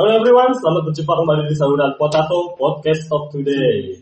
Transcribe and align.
Halo 0.00 0.16
everyone, 0.16 0.56
selamat 0.56 0.82
berjumpa 0.88 1.12
kembali 1.12 1.42
di 1.44 1.56
saluran 1.60 1.92
Potato 2.00 2.56
Podcast 2.56 3.04
of 3.12 3.28
Today. 3.28 4.00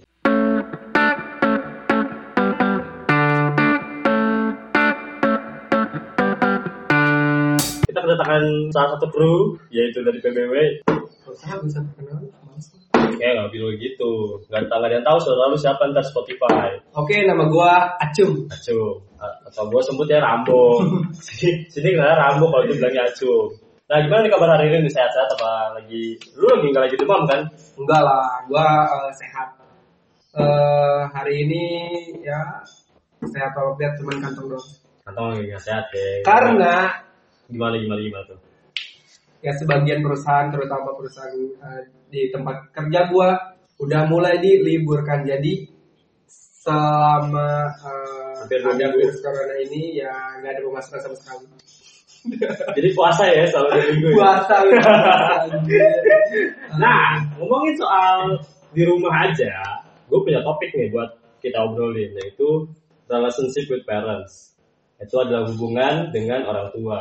Kita 7.83 7.99
kedatangan 7.99 8.45
salah 8.71 8.95
satu 8.95 9.11
kru, 9.11 9.59
yaitu 9.75 10.07
dari 10.07 10.23
PBW. 10.23 10.87
Saya 11.35 11.59
bisa 11.67 11.83
terkenal. 11.83 12.31
Ya 13.19 13.35
nggak 13.35 13.51
bilang 13.51 13.75
gitu, 13.83 14.39
nggak 14.55 14.71
tahu 14.71 14.79
ada 14.79 15.03
yang 15.03 15.03
tahu 15.03 15.19
saudara 15.19 15.51
lu 15.51 15.59
siapa 15.59 15.83
ntar 15.91 16.07
Spotify. 16.07 16.79
Oke, 16.95 17.27
nama 17.27 17.51
gua 17.51 17.99
Acung. 17.99 18.47
Acung, 18.47 19.03
atau 19.19 19.67
gue 19.67 19.83
sebut 19.83 20.07
ya 20.07 20.23
Rambo. 20.23 20.79
sini 21.27 21.67
sini 21.67 21.99
nggak 21.99 22.15
Rambo 22.15 22.55
kalau 22.55 22.71
bilangnya 22.71 23.11
Acung. 23.11 23.67
Nah 23.89 24.05
gimana 24.05 24.21
nih 24.21 24.33
kabar 24.37 24.51
hari 24.53 24.69
ini? 24.69 24.89
Sehat-sehat 24.93 25.33
apa 25.41 25.81
lagi? 25.81 26.21
Lu 26.37 26.45
lagi 26.45 26.67
nggak 26.69 26.85
lagi 26.85 26.97
demam 27.01 27.25
kan? 27.25 27.41
Enggak 27.73 28.03
lah, 28.05 28.45
gua 28.45 28.67
eh, 28.85 29.13
sehat. 29.17 29.49
Eh 30.37 31.01
hari 31.17 31.49
ini 31.49 31.63
ya 32.21 32.61
sehat 33.25 33.57
walafiat 33.57 33.97
cuman 33.97 34.21
kantong 34.21 34.53
doang. 34.53 34.69
Atau 35.09 35.33
lagi 35.33 35.49
nggak 35.49 35.65
sehat 35.65 35.89
ya? 35.97 36.21
Karena 36.21 37.01
gimana 37.49 37.81
gimana 37.81 38.01
gimana 38.05 38.25
tuh? 38.29 38.41
ya 39.39 39.55
sebagian 39.55 40.03
perusahaan 40.03 40.51
terutama 40.53 40.93
perusahaan 40.93 41.33
eh, 41.41 41.83
di 42.13 42.29
tempat 42.29 42.69
kerja 42.77 43.09
gua 43.09 43.57
udah 43.81 44.05
mulai 44.05 44.37
diliburkan. 44.37 45.25
Jadi 45.25 45.65
selama 46.29 47.73
eh, 47.73 48.37
Hampir 48.45 48.61
dua 48.61 48.77
ada 48.77 48.93
virus 48.93 49.17
corona 49.25 49.57
ini 49.65 49.97
ya 49.97 50.13
nggak 50.45 50.53
ada 50.53 50.61
pemasukan 50.61 51.01
sama 51.01 51.17
sekali. 51.17 51.47
Jadi 52.77 52.89
puasa 52.95 53.25
ya 53.29 53.45
selalu 53.49 53.69
dua 53.69 53.85
minggu. 53.91 54.09
ya? 54.09 54.17
Puasa. 54.17 54.57
Nah 56.77 57.05
ngomongin 57.39 57.75
soal 57.79 58.39
di 58.73 58.83
rumah 58.85 59.29
aja, 59.29 59.83
gue 60.07 60.19
punya 60.21 60.41
topik 60.45 60.71
nih 60.77 60.93
buat 60.93 61.11
kita 61.41 61.59
obrolin 61.65 62.13
yaitu 62.21 62.69
relationship 63.09 63.67
with 63.73 63.85
parents. 63.89 64.55
Itu 64.99 65.23
adalah 65.23 65.49
hubungan 65.49 66.11
dengan 66.11 66.45
orang 66.45 66.69
tua. 66.75 67.01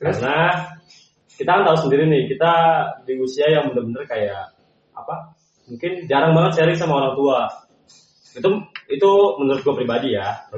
Karena 0.00 0.68
kita 1.34 1.50
kan 1.50 1.62
tahu 1.66 1.76
sendiri 1.86 2.06
nih, 2.08 2.22
kita 2.30 2.52
di 3.04 3.18
usia 3.20 3.50
yang 3.50 3.70
bener-bener 3.70 4.06
kayak 4.08 4.54
apa? 4.94 5.34
Mungkin 5.68 6.06
jarang 6.08 6.32
banget 6.32 6.52
sharing 6.60 6.78
sama 6.78 7.00
orang 7.02 7.14
tua. 7.18 7.38
Itu 8.34 8.48
itu 8.90 9.10
menurut 9.42 9.60
gue 9.62 9.74
pribadi 9.74 10.08
ya. 10.16 10.48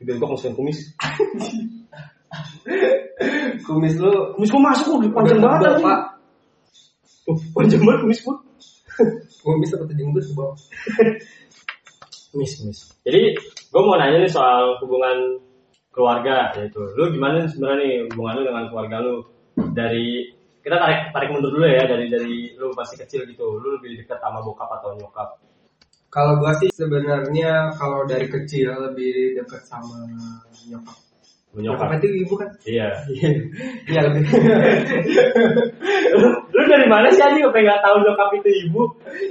Bibir 0.00 0.16
gue 0.16 0.28
masukin 0.28 0.56
kumis. 0.56 0.78
Kumis 3.66 3.94
lu 3.98 4.12
Kumis 4.36 4.50
gue 4.50 4.62
masuk, 4.62 4.92
udah 5.02 5.10
panjang 5.12 5.40
banget 5.42 5.60
tadi. 5.66 5.82
Pak. 5.84 6.00
Panjang 7.54 7.82
banget 7.86 8.00
kumis 8.02 8.20
gue. 8.26 8.36
Kumis 9.44 9.68
seperti 9.70 9.92
jenggot 9.98 10.24
di 10.24 10.34
bawah. 10.34 10.56
Kumis, 12.30 12.52
kumis. 12.62 12.78
Jadi, 13.02 13.34
gue 13.70 13.82
mau 13.82 13.98
nanya 13.98 14.22
nih 14.22 14.30
soal 14.30 14.78
hubungan 14.82 15.38
keluarga, 15.90 16.54
yaitu 16.54 16.78
lu 16.94 17.10
gimana 17.10 17.42
sebenarnya 17.50 17.78
nih 17.82 17.94
hubungan 18.14 18.34
lu 18.38 18.42
dengan 18.46 18.64
keluarga 18.70 18.96
lu 19.02 19.14
dari 19.74 20.30
kita 20.62 20.76
tarik 20.78 21.10
tarik 21.10 21.28
mundur 21.34 21.50
dulu 21.50 21.66
ya 21.66 21.82
dari 21.88 22.06
dari 22.06 22.54
lu 22.54 22.70
masih 22.78 23.02
kecil 23.02 23.26
gitu, 23.26 23.58
lu 23.58 23.74
lebih 23.80 23.98
dekat 23.98 24.22
sama 24.22 24.38
bokap 24.46 24.70
atau 24.78 24.94
nyokap? 24.94 25.34
Kalau 26.10 26.38
gua 26.38 26.54
sih 26.58 26.70
sebenarnya 26.74 27.74
kalau 27.74 28.06
dari 28.06 28.30
kecil 28.30 28.70
lebih 28.90 29.42
dekat 29.42 29.66
sama 29.66 30.06
nyokap. 30.70 31.09
Nyokap. 31.50 31.98
Itu 31.98 32.06
ibu 32.14 32.34
kan? 32.38 32.48
Iya. 32.62 32.86
Iya 33.90 34.00
lebih. 34.06 34.22
lu, 36.20 36.28
dari 36.70 36.86
mana 36.86 37.10
sih 37.10 37.18
anjing 37.18 37.42
pengen 37.50 37.66
nggak 37.66 37.82
tahu 37.82 37.96
nyokap 38.06 38.30
itu 38.38 38.50
ibu? 38.66 38.82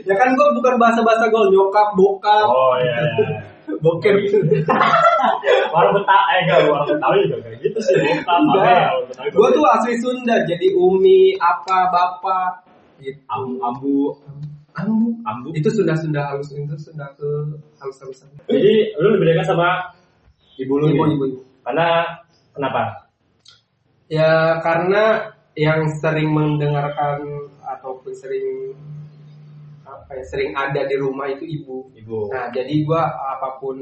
ya 0.03 0.13
kan 0.19 0.35
gua 0.35 0.51
bukan 0.51 0.75
bahasa-bahasa 0.75 1.31
gol 1.31 1.47
nyokap, 1.47 1.95
bokap, 1.95 2.43
Oh 2.51 2.75
iya. 2.83 2.99
iya. 3.23 3.39
boker. 3.79 4.11
Orang 5.75 5.91
Betawi, 5.95 6.27
eh 6.33 6.39
enggak, 6.43 6.59
orang 6.67 6.87
Betawi 6.89 7.17
juga 7.29 7.37
kayak 7.45 7.57
gitu 7.63 7.79
sih. 7.85 7.93
Bokap, 7.95 8.39
apa 8.51 8.67
ya. 8.67 8.87
Gua 9.31 9.47
tuh 9.55 9.63
asli 9.79 9.93
Sunda, 10.03 10.35
jadi 10.43 10.67
umi, 10.75 11.37
apa, 11.39 11.87
bapak, 11.87 12.65
gitu. 12.99 13.19
ambu, 13.31 13.55
ambu, 13.63 13.95
Ambu. 14.75 15.07
ambu. 15.23 15.47
Itu 15.55 15.69
Sunda-Sunda 15.71 16.27
halus 16.33 16.51
itu 16.51 16.75
Sunda 16.75 17.07
ke 17.15 17.27
halus-halusan. 17.79 18.27
Jadi 18.49 18.95
lu 18.99 19.07
lebih 19.15 19.31
dekat 19.35 19.45
sama 19.47 19.93
ibu 20.59 20.73
lu 20.79 20.91
Ibu, 20.91 21.03
ibu, 21.15 21.23
ibu. 21.31 21.39
Karena 21.69 22.01
kenapa? 22.49 22.81
Ya 24.09 24.57
karena 24.59 25.29
yang 25.53 25.85
sering 26.01 26.33
mendengarkan 26.33 27.21
ataupun 27.61 28.09
sering 28.09 28.73
apa 29.85 30.17
ya 30.17 30.23
sering 30.25 30.49
ada 30.57 30.81
di 30.81 30.97
rumah 30.97 31.29
itu 31.29 31.45
ibu. 31.45 31.93
Ibu. 31.93 32.33
Nah 32.33 32.49
jadi 32.49 32.73
gua 32.81 33.05
apa 33.05 33.61
pun 33.61 33.77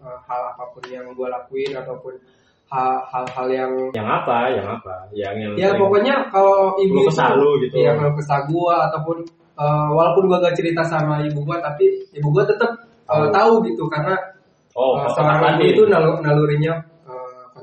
eh, 0.00 0.18
hal 0.24 0.42
apa 0.56 0.64
pun 0.72 0.80
yang 0.88 1.12
gua 1.12 1.28
lakuin 1.28 1.76
ataupun 1.76 2.16
hal- 2.72 3.04
hal-hal 3.04 3.46
yang 3.52 3.72
Yang 3.92 4.08
apa? 4.08 4.36
Yang 4.48 4.68
apa? 4.80 4.94
Yang 5.12 5.34
yang 5.36 5.52
ya 5.60 5.68
pokoknya 5.76 6.14
kalau 6.32 6.72
ibu 6.80 7.04
Keluh 7.04 7.08
kesah 7.12 7.30
lu 7.36 7.50
gitu. 7.60 7.76
ya 7.76 7.92
kalau 7.92 8.16
kesah 8.16 8.40
gua 8.48 8.88
ataupun 8.88 9.16
eh, 9.60 9.88
walaupun 9.92 10.24
gua 10.24 10.40
gak 10.40 10.56
cerita 10.56 10.80
sama 10.88 11.20
ibu 11.20 11.44
gua 11.44 11.60
tapi 11.60 11.84
ibu 12.16 12.32
gua 12.32 12.48
tetap 12.48 12.72
eh, 12.80 13.12
Tahu. 13.12 13.28
tahu 13.28 13.52
gitu 13.68 13.84
karena 13.92 14.16
Oh, 14.72 14.92
kontak 15.04 15.40
seorang 15.40 15.56
ibu 15.60 15.68
itu 15.72 15.82
nalu- 15.88 16.20
nalurinya 16.20 16.72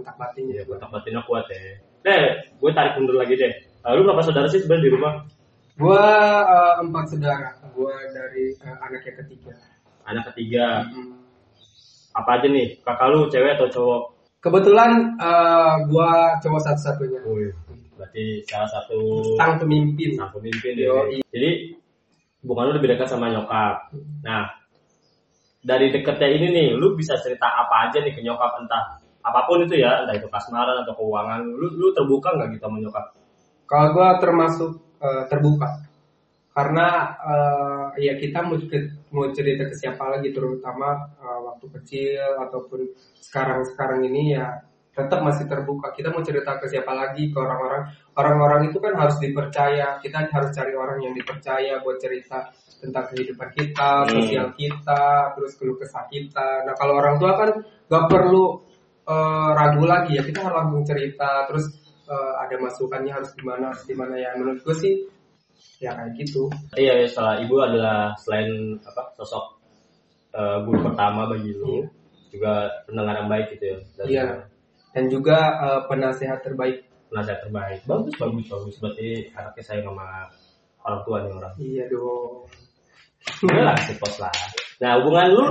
kontak 0.03 0.19
batin 0.19 0.44
Iya, 0.52 0.68
gitu. 0.68 0.75
kontak 0.75 0.90
batinnya 0.91 1.22
kuat 1.24 1.46
ya. 1.47 1.59
Deh, 2.03 2.24
gue 2.59 2.72
tarik 2.75 2.94
mundur 3.00 3.16
lagi 3.16 3.40
deh. 3.40 3.53
Lalu 3.88 4.00
berapa 4.03 4.22
saudara 4.22 4.47
sih 4.52 4.59
sebenarnya 4.59 4.84
di 4.84 4.91
rumah? 4.91 5.14
Gua 5.80 6.03
eh, 6.46 6.74
empat 6.84 7.06
saudara. 7.09 7.50
Gua 7.72 7.96
dari 8.12 8.52
eh, 8.53 8.78
anak 8.84 9.02
yang 9.08 9.18
ketiga. 9.24 9.53
Anak 10.03 10.24
ketiga. 10.36 10.86
Hmm. 10.91 11.18
Apa 12.14 12.38
aja 12.38 12.47
nih? 12.52 12.78
Kakak 12.84 13.08
lu 13.09 13.25
cewek 13.31 13.56
atau 13.58 13.68
cowok? 13.72 14.02
Kebetulan 14.44 14.91
eh, 15.18 15.74
gua 15.88 16.35
cowok 16.44 16.62
satu-satunya. 16.62 17.20
Wih, 17.25 17.52
berarti 17.96 18.44
salah 18.46 18.70
satu 18.70 19.00
Sang 19.40 19.56
pemimpin. 19.58 20.14
sang 20.20 20.30
pemimpin 20.35 20.75
ya. 20.78 20.94
Jadi 21.31 21.74
bukan 22.44 22.70
lu 22.70 22.78
lebih 22.78 22.94
dekat 22.94 23.08
sama 23.09 23.31
nyokap. 23.34 23.90
Nah, 24.22 24.46
dari 25.64 25.90
deketnya 25.90 26.28
ini 26.28 26.47
nih, 26.52 26.68
lu 26.75 26.94
bisa 26.94 27.16
cerita 27.18 27.47
apa 27.47 27.88
aja 27.90 28.03
nih 28.03 28.12
ke 28.14 28.22
nyokap 28.22 28.62
entah 28.62 29.00
apa 29.23 29.39
pun 29.47 29.63
itu 29.63 29.79
ya, 29.79 30.03
entah 30.03 30.16
itu 30.19 30.28
kasmaran 30.28 30.84
atau 30.84 30.94
keuangan, 31.00 31.41
lu 31.47 31.67
lu 31.79 31.88
terbuka 31.95 32.35
nggak 32.35 32.59
gitu 32.59 32.63
sama 32.67 32.78
nyokap? 32.84 33.06
Kalau 33.63 33.88
gua 33.95 34.07
termasuk 34.19 34.72
eh, 35.00 35.23
terbuka. 35.31 35.69
Karena 36.53 36.88
eh, 37.23 37.88
ya 38.06 38.13
kita 38.19 38.45
mau 38.45 38.59
ke- 38.61 39.09
mau 39.09 39.25
cerita 39.34 39.66
ke 39.66 39.73
siapa 39.73 40.06
lagi 40.11 40.29
terutama 40.29 41.07
eh, 41.17 41.39
waktu 41.50 41.66
kecil 41.81 42.29
ataupun 42.45 42.79
sekarang-sekarang 43.17 44.06
ini 44.06 44.38
ya 44.38 44.61
tetap 44.94 45.25
masih 45.25 45.50
terbuka. 45.50 45.90
Kita 45.90 46.13
mau 46.13 46.22
cerita 46.22 46.53
ke 46.61 46.69
siapa 46.69 46.94
lagi 46.94 47.34
ke 47.34 47.38
orang-orang. 47.41 47.90
Orang-orang 48.13 48.69
itu 48.69 48.78
kan 48.78 48.94
harus 48.94 49.17
dipercaya. 49.17 49.97
Kita 49.97 50.29
harus 50.29 50.53
cari 50.53 50.73
orang 50.78 51.01
yang 51.01 51.17
dipercaya 51.17 51.81
buat 51.81 51.97
cerita 51.97 52.53
tentang 52.78 53.09
kehidupan 53.09 53.50
kita, 53.57 54.05
Hmm. 54.05 54.11
sosial 54.22 54.47
kita, 54.53 55.34
terus 55.34 55.57
keluh 55.57 55.79
kesah 55.81 56.05
kita. 56.13 56.67
Nah 56.69 56.78
kalau 56.78 57.01
orang 57.01 57.17
tua 57.17 57.34
kan 57.34 57.50
gak 57.90 58.05
perlu 58.11 58.61
eh, 59.03 59.50
ragu 59.56 59.84
lagi 59.84 60.16
ya. 60.18 60.24
Kita 60.24 60.40
harus 60.44 60.56
langsung 60.59 60.84
cerita. 60.88 61.47
Terus 61.52 61.66
eh, 62.08 62.34
ada 62.40 62.56
masukannya 62.59 63.12
harus 63.12 63.31
gimana, 63.36 63.72
harus 63.72 63.84
gimana 63.88 64.16
ya. 64.19 64.30
Menurut 64.40 64.59
gue 64.64 64.75
sih 64.78 64.94
ya 65.80 65.91
kayak 65.96 66.16
gitu. 66.16 66.47
Iya, 66.80 67.03
ya, 67.03 67.08
setelah 67.12 67.36
ibu 67.44 67.56
adalah 67.59 68.16
selain 68.19 68.80
apa 68.84 69.02
sosok 69.19 69.46
eh, 70.34 70.58
guru 70.66 70.80
pertama 70.91 71.28
bagi 71.30 71.52
lu, 71.53 71.84
Iya. 71.84 71.86
juga 72.34 72.53
pendengar 72.90 73.16
yang 73.22 73.30
baik 73.30 73.47
gitu 73.56 73.64
ya. 73.68 73.78
Dan 74.00 74.06
Iya. 74.09 74.25
Dan 74.94 75.03
juga 75.12 75.38
eh, 75.62 75.81
penasehat 75.91 76.40
terbaik. 76.41 76.84
Penasihat 77.14 77.40
terbaik. 77.46 77.80
Bagus, 77.85 78.16
bagus, 78.18 78.46
bagus. 78.50 78.75
Berarti 78.81 79.30
anaknya 79.38 79.64
sayang 79.64 79.85
sama 79.94 80.08
orang 80.84 81.02
tua 81.06 81.17
nih 81.22 81.32
orang. 81.38 81.53
Iya 81.61 81.84
dong. 81.94 82.34
Udah 83.47 83.61
lah, 83.72 83.78
si 83.85 83.94
pos 83.96 84.16
lah. 84.20 84.34
Nah, 84.84 84.99
hubungan 84.99 85.28
lu, 85.32 85.46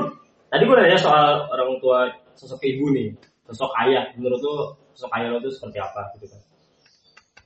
tadi 0.52 0.62
gue 0.66 0.76
nanya 0.76 0.98
soal 1.00 1.46
orang 1.48 1.78
tua 1.81 2.05
sosok 2.37 2.60
ibu 2.69 2.93
nih, 2.93 3.08
sosok 3.52 3.72
ayah. 3.84 4.08
Menurut 4.16 4.40
lu, 4.40 4.54
sosok 4.96 5.12
ayah 5.12 5.28
lu 5.31 5.38
itu 5.40 5.50
seperti 5.52 5.78
apa 5.78 6.00
gitu 6.16 6.26
kan? 6.32 6.40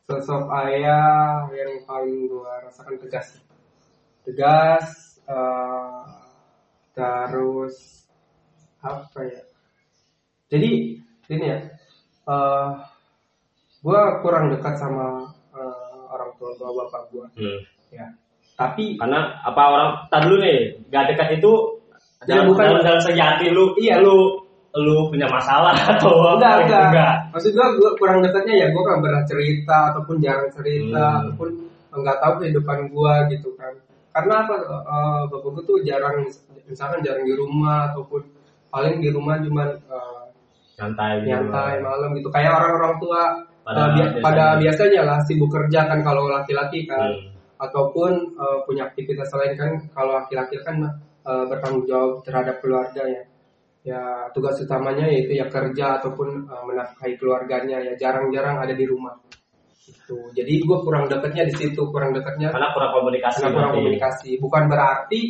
Sosok 0.07 0.47
ayah 0.63 1.43
yang 1.51 1.83
paling 1.83 2.31
gue 2.31 2.53
rasakan 2.63 2.95
tegas. 3.03 3.29
Tegas, 4.23 4.87
eh, 5.27 6.03
terus 6.95 8.07
apa 8.81 9.19
ya? 9.27 9.43
Jadi 10.47 10.71
ini 11.27 11.45
ya, 11.45 11.59
eh 12.27 12.71
gue 13.83 14.01
kurang 14.23 14.55
dekat 14.55 14.75
sama 14.79 15.27
eh, 15.53 16.01
orang 16.07 16.31
tua 16.39 16.51
gue 16.55 16.71
bapak 16.71 17.03
gue, 17.11 17.27
Hmm. 17.35 17.61
ya. 17.91 18.07
Tapi 18.57 18.97
Karena 18.97 19.37
apa 19.43 19.63
orang, 19.69 19.91
tadi 20.09 20.23
dulu 20.25 20.39
nih, 20.41 20.59
gak 20.89 21.13
dekat 21.13 21.29
itu 21.37 21.53
Ya, 22.25 22.41
dalam, 22.41 22.49
bukan- 22.49 22.73
dalam, 22.73 22.81
dalam 22.81 23.01
segi 23.05 23.21
hati 23.21 23.47
lu, 23.53 23.77
Iya. 23.77 24.01
lu 24.01 24.46
lu 24.77 25.09
punya 25.09 25.25
masalah 25.27 25.73
atau 25.93 26.37
enggak, 26.37 26.69
enggak. 26.69 26.85
enggak. 26.93 27.15
Maksud 27.33 27.51
gua, 27.53 27.67
gua 27.75 27.91
kurang 27.97 28.19
dekatnya 28.21 28.55
ya 28.55 28.67
gua 28.71 28.83
kan 28.85 28.97
pernah 29.01 29.23
cerita 29.25 29.77
ataupun 29.91 30.17
jarang 30.21 30.49
cerita 30.53 31.03
Hmm. 31.03 31.19
ataupun 31.25 31.49
nggak 31.97 32.19
tahu 32.21 32.33
kehidupan 32.41 32.79
gua 32.93 33.25
gitu 33.27 33.49
kan 33.57 33.73
karena 34.13 34.35
apa 34.45 34.55
eh, 34.61 35.23
bapak 35.29 35.49
gua 35.51 35.63
tuh 35.65 35.79
jarang 35.81 36.25
misalkan 36.65 37.01
jarang 37.01 37.25
di 37.25 37.33
rumah 37.33 37.89
ataupun 37.91 38.21
paling 38.69 39.01
di 39.01 39.09
rumah 39.09 39.41
cuman 39.41 39.69
eh, 39.73 40.23
Nyantai 40.77 41.25
gitu. 41.25 41.49
malam 41.81 42.11
gitu 42.13 42.29
kayak 42.29 42.53
orang-orang 42.53 42.95
tua 43.01 43.23
Pada 43.65 43.83
bi- 43.91 43.99
biasanya. 43.99 44.23
pada 44.23 44.45
biasanya 44.57 45.01
lah 45.03 45.19
sibuk 45.25 45.49
kerja 45.49 45.89
kan 45.89 45.99
kalau 46.01 46.29
laki-laki 46.29 46.85
kan 46.85 47.01
Hmm. 47.11 47.33
ataupun 47.57 48.13
eh, 48.37 48.59
punya 48.65 48.85
aktivitas 48.85 49.33
lain 49.33 49.57
kan 49.57 49.71
kalau 49.91 50.21
laki-laki 50.21 50.61
kan 50.61 50.77
eh, 51.25 51.45
bertanggung 51.49 51.89
jawab 51.89 52.21
terhadap 52.23 52.61
keluarga 52.61 53.03
ya 53.03 53.23
ya 53.87 54.03
tugas 54.35 54.59
utamanya 54.59 55.07
yaitu 55.07 55.39
ya 55.39 55.47
kerja 55.47 56.03
ataupun 56.03 56.51
eh, 56.51 56.63
menafkahi 56.67 57.15
keluarganya 57.17 57.79
ya 57.79 57.93
jarang-jarang 57.95 58.59
ada 58.59 58.75
di 58.75 58.83
rumah 58.83 59.15
gitu 59.87 60.19
jadi 60.35 60.53
gue 60.59 60.79
kurang 60.83 61.07
dekatnya 61.07 61.47
di 61.47 61.55
situ 61.55 61.79
kurang 61.95 62.11
dekatnya 62.11 62.51
Karena 62.51 62.75
kurang 62.75 62.91
komunikasi. 62.99 63.39
karena 63.39 63.55
kurang 63.55 63.71
berarti. 63.71 63.79
komunikasi 63.79 64.31
bukan 64.43 64.63
berarti 64.67 65.21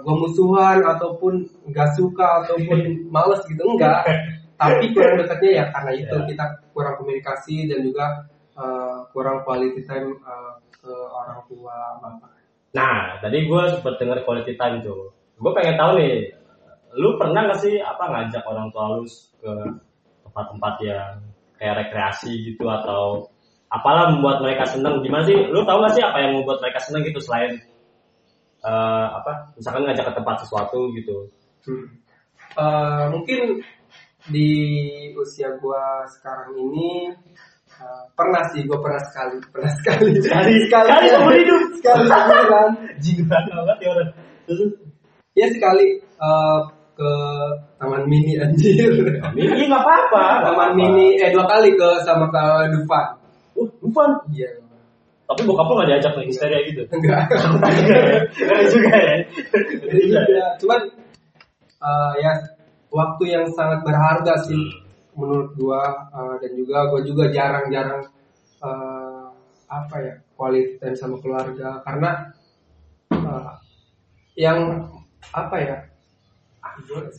gue 0.00 0.14
musuhan 0.16 0.78
ataupun 0.80 1.34
nggak 1.68 1.90
suka 2.00 2.28
ataupun 2.46 2.78
males 3.14 3.44
gitu 3.44 3.60
enggak 3.60 4.00
tapi 4.56 4.96
kurang 4.96 5.20
dekatnya 5.20 5.50
ya 5.60 5.64
karena 5.68 5.92
itu 5.92 6.16
Ya. 6.16 6.24
kita 6.32 6.44
kurang 6.72 6.94
komunikasi 6.96 7.68
dan 7.68 7.84
juga 7.84 8.06
eh, 8.56 8.96
kurang 9.12 9.44
quality 9.44 9.84
time 9.84 10.08
eh, 10.16 10.52
ke 10.72 10.88
orang 11.12 11.44
tua 11.44 12.00
bapak 12.00 12.32
Nah, 12.74 13.22
tadi 13.22 13.46
gue 13.46 13.62
sempet 13.70 14.02
denger 14.02 14.26
quality 14.26 14.58
time 14.58 14.82
tuh. 14.82 15.06
Gue 15.38 15.52
pengen 15.54 15.78
tahu 15.78 15.94
nih, 15.94 16.26
lu 16.94 17.18
pernah 17.18 17.46
gak 17.50 17.60
sih 17.62 17.78
apa 17.82 18.04
ngajak 18.10 18.42
orang 18.46 18.68
tua 18.70 18.84
lu 18.98 19.04
ke 19.42 19.52
tempat-tempat 20.26 20.74
yang 20.82 21.12
kayak 21.58 21.74
rekreasi 21.86 22.32
gitu 22.54 22.66
atau 22.66 23.28
apalah 23.70 24.10
membuat 24.14 24.42
mereka 24.42 24.66
senang? 24.66 25.02
Gimana 25.02 25.26
sih? 25.26 25.34
Lu 25.50 25.66
tahu 25.66 25.82
gak 25.82 25.94
sih 25.98 26.02
apa 26.02 26.18
yang 26.22 26.38
membuat 26.38 26.62
mereka 26.62 26.78
senang 26.82 27.02
gitu 27.06 27.20
selain 27.22 27.52
eh, 28.62 29.06
apa? 29.10 29.54
Misalkan 29.58 29.82
ngajak 29.86 30.06
ke 30.10 30.14
tempat 30.14 30.36
sesuatu 30.46 30.90
gitu. 30.94 31.16
Eh, 32.54 33.04
mungkin 33.10 33.62
di 34.30 34.50
usia 35.18 35.52
gua 35.60 36.06
sekarang 36.08 36.54
ini 36.56 37.10
eh, 37.76 38.04
pernah 38.14 38.46
sih 38.54 38.62
gua 38.64 38.78
pernah 38.80 39.02
sekali 39.10 39.36
pernah 39.50 39.72
sekali 39.82 40.16
Sekali, 40.24 40.54
sekali 40.64 40.90
sekali 40.94 41.06
seumur 41.10 41.34
hidup. 41.34 41.62
sekali 41.82 42.02
beneran. 42.06 42.70
Jiwa 43.02 43.38
banget 43.42 43.78
ya 43.82 43.88
orang. 43.90 44.10
Ya 45.34 45.46
sekali 45.50 45.86
eh, 45.98 46.60
ke 46.94 47.10
taman 47.76 48.06
mini 48.06 48.38
anjir 48.38 48.94
Ini 49.34 49.66
nggak 49.66 49.82
apa-apa. 49.82 50.46
taman 50.46 50.70
mini 50.74 51.18
eh 51.18 51.30
dua 51.30 51.42
kali 51.44 51.74
ke 51.74 51.88
sama 52.02 52.30
ke 52.30 52.42
Dufan 52.70 53.06
Uh, 53.54 53.70
bukan. 53.78 54.10
iya 54.34 54.50
Tapi 55.24 55.46
bokap 55.46 55.70
lu 55.70 55.78
gak 55.78 55.88
diajak 55.94 56.10
nih 56.18 56.26
histeria 56.26 56.58
gitu. 56.66 56.82
enggak 56.90 57.22
Enggak 58.34 58.62
juga 58.66 58.94
ya. 58.98 59.14
Enggak 59.94 60.24
juga 60.26 60.34
ya. 60.34 60.46
Cuman 60.58 60.80
eh, 61.78 62.12
ya 62.18 62.32
waktu 62.90 63.24
yang 63.30 63.46
sangat 63.54 63.82
berharga 63.82 64.34
sih 64.42 64.58
Hmm. 65.14 65.22
menurut 65.22 65.54
gua 65.54 65.86
eh, 66.10 66.34
dan 66.42 66.52
juga 66.58 66.90
gua 66.90 67.00
juga 67.06 67.30
jarang-jarang 67.30 68.02
eh, 68.58 69.24
apa 69.70 69.96
ya 70.02 70.14
quality 70.34 70.82
time 70.82 70.98
sama 70.98 71.22
keluarga 71.22 71.78
karena 71.86 72.10
eh, 73.14 73.52
yang 74.34 74.90
apa 75.30 75.56
ya 75.56 75.76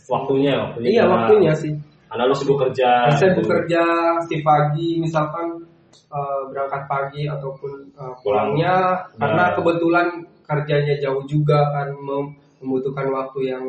Waktunya, 0.05 0.53
waktunya. 0.59 0.89
iya 0.89 1.03
karena- 1.03 1.15
waktunya 1.17 1.53
sih 1.53 1.71
Karena 2.05 2.23
lu 2.25 2.35
sibuk 2.35 2.57
kerja. 2.61 2.89
saya 3.11 3.33
gitu. 3.33 3.43
bekerja 3.43 3.81
si 4.23 4.35
pagi 4.39 4.89
misalkan 4.97 5.47
eh, 5.91 6.41
berangkat 6.47 6.83
pagi 6.85 7.23
ataupun 7.25 7.71
eh, 7.91 8.13
pulangnya 8.21 8.73
Pulang. 9.11 9.19
karena 9.19 9.43
Nah. 9.43 9.53
kebetulan 9.53 10.07
kerjanya 10.41 10.95
jauh 10.99 11.23
juga 11.25 11.59
kan 11.71 11.89
mem- 11.91 12.35
membutuhkan 12.59 13.07
waktu 13.09 13.39
yang 13.47 13.65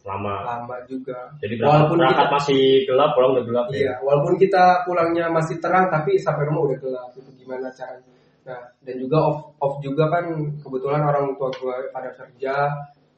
lama. 0.00 0.34
lama 0.46 0.76
juga 0.84 1.28
Jadi 1.36 1.56
berangkat, 1.56 1.68
walaupun 1.68 1.98
berangkat 1.98 2.16
kita 2.22 2.32
masih 2.32 2.62
gelap, 2.84 3.10
pulang 3.12 3.30
udah 3.34 3.44
gelap 3.44 3.66
iya 3.70 3.84
ya. 3.84 3.94
walaupun 4.00 4.34
kita 4.36 4.64
pulangnya 4.84 5.24
masih 5.28 5.56
terang 5.58 5.86
tapi 5.88 6.16
sampai 6.16 6.46
rumah 6.46 6.62
udah 6.64 6.78
gelap 6.78 7.10
itu 7.12 7.30
gimana 7.36 7.68
caranya 7.70 8.08
nah 8.46 8.60
dan 8.80 8.96
juga 8.96 9.16
off 9.20 9.38
off 9.58 9.74
juga 9.82 10.08
kan 10.08 10.24
kebetulan 10.58 11.02
orang 11.02 11.36
tua 11.36 11.52
gue 11.52 11.76
pada 11.90 12.08
kerja 12.14 12.54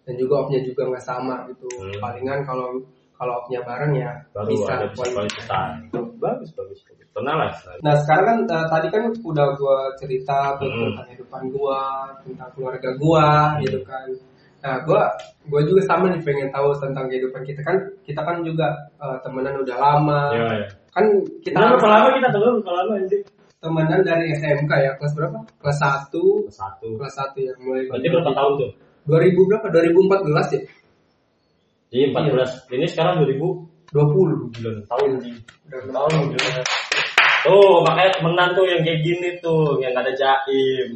dan 0.03 0.15
juga 0.17 0.35
offnya 0.41 0.61
juga 0.61 0.83
nggak 0.89 1.05
sama 1.05 1.37
gitu 1.49 1.69
Hmm. 1.77 1.99
palingan 1.99 2.41
kalau 2.43 2.69
kalau 3.15 3.33
offnya 3.37 3.61
bareng 3.61 3.93
ya 3.95 4.13
Baru 4.33 4.49
bisa 4.51 4.73
ada 4.73 4.87
bisa 4.89 4.97
quality 4.97 5.13
quality 5.15 5.43
time. 5.45 5.77
Bagus, 6.17 6.51
bagus. 6.57 6.81
bagus. 6.89 7.09
Pernah 7.11 7.35
lah. 7.37 7.51
Nah 7.83 7.95
sekarang 8.01 8.25
kan 8.25 8.39
eh, 8.49 8.67
tadi 8.71 8.87
kan 8.89 9.03
udah 9.21 9.47
gua 9.55 9.77
cerita 9.97 10.57
Hmm. 10.57 10.73
tentang 10.89 11.05
kehidupan 11.05 11.43
gua, 11.51 11.81
tentang 12.23 12.49
keluarga 12.55 12.91
gua, 12.97 13.59
gitu 13.61 13.83
kan. 13.85 14.07
Nah 14.61 14.75
gua 14.85 15.05
gua 15.49 15.61
juga 15.65 15.83
sama 15.85 16.09
nih 16.09 16.23
pengen 16.23 16.49
tahu 16.49 16.71
tentang 16.79 17.09
kehidupan 17.09 17.43
kita 17.43 17.61
kan 17.61 17.77
kita 18.01 18.21
kan 18.23 18.41
juga 18.41 18.67
eh, 18.97 19.17
temenan 19.21 19.59
udah 19.59 19.77
lama. 19.77 20.23
Iya, 20.33 20.45
iya. 20.57 20.67
Kan 20.91 21.05
kita 21.43 21.55
Kita 21.55 21.67
berapa 21.77 21.87
lama 21.89 22.09
kita 22.15 22.29
temen 22.31 22.53
berapa 22.57 22.73
lama 22.75 22.93
anjir? 22.97 23.21
temenan 23.61 24.01
dari 24.01 24.27
SMK 24.33 24.73
ya 24.73 24.91
kelas 24.97 25.13
berapa? 25.13 25.37
Kelas 25.61 25.79
1 25.79 26.49
Satu. 26.49 26.89
kelas 26.97 27.13
1 27.13 27.37
ya 27.45 27.53
mulai 27.61 27.85
Berarti 27.85 28.09
berapa 28.09 28.33
tahun 28.33 28.53
tuh? 28.57 28.71
2000 29.09 29.49
berapa? 29.49 29.67
2014 29.69 30.57
ya? 30.57 30.61
Jadi 31.91 32.05
14. 32.13 32.73
Ini 32.75 32.87
sekarang 32.91 33.23
2000 33.25 33.71
20 33.91 34.55
bulan 34.55 34.77
tahun. 34.87 35.11
Udah 35.67 35.81
Tahun. 35.91 36.23
Tuh, 37.41 37.75
makanya 37.83 38.11
temenan 38.21 38.49
tuh 38.55 38.65
yang 38.69 38.81
kayak 38.87 39.01
gini 39.03 39.29
tuh, 39.43 39.81
yang 39.83 39.91
gak 39.97 40.05
ada 40.07 40.15
jaim. 40.15 40.91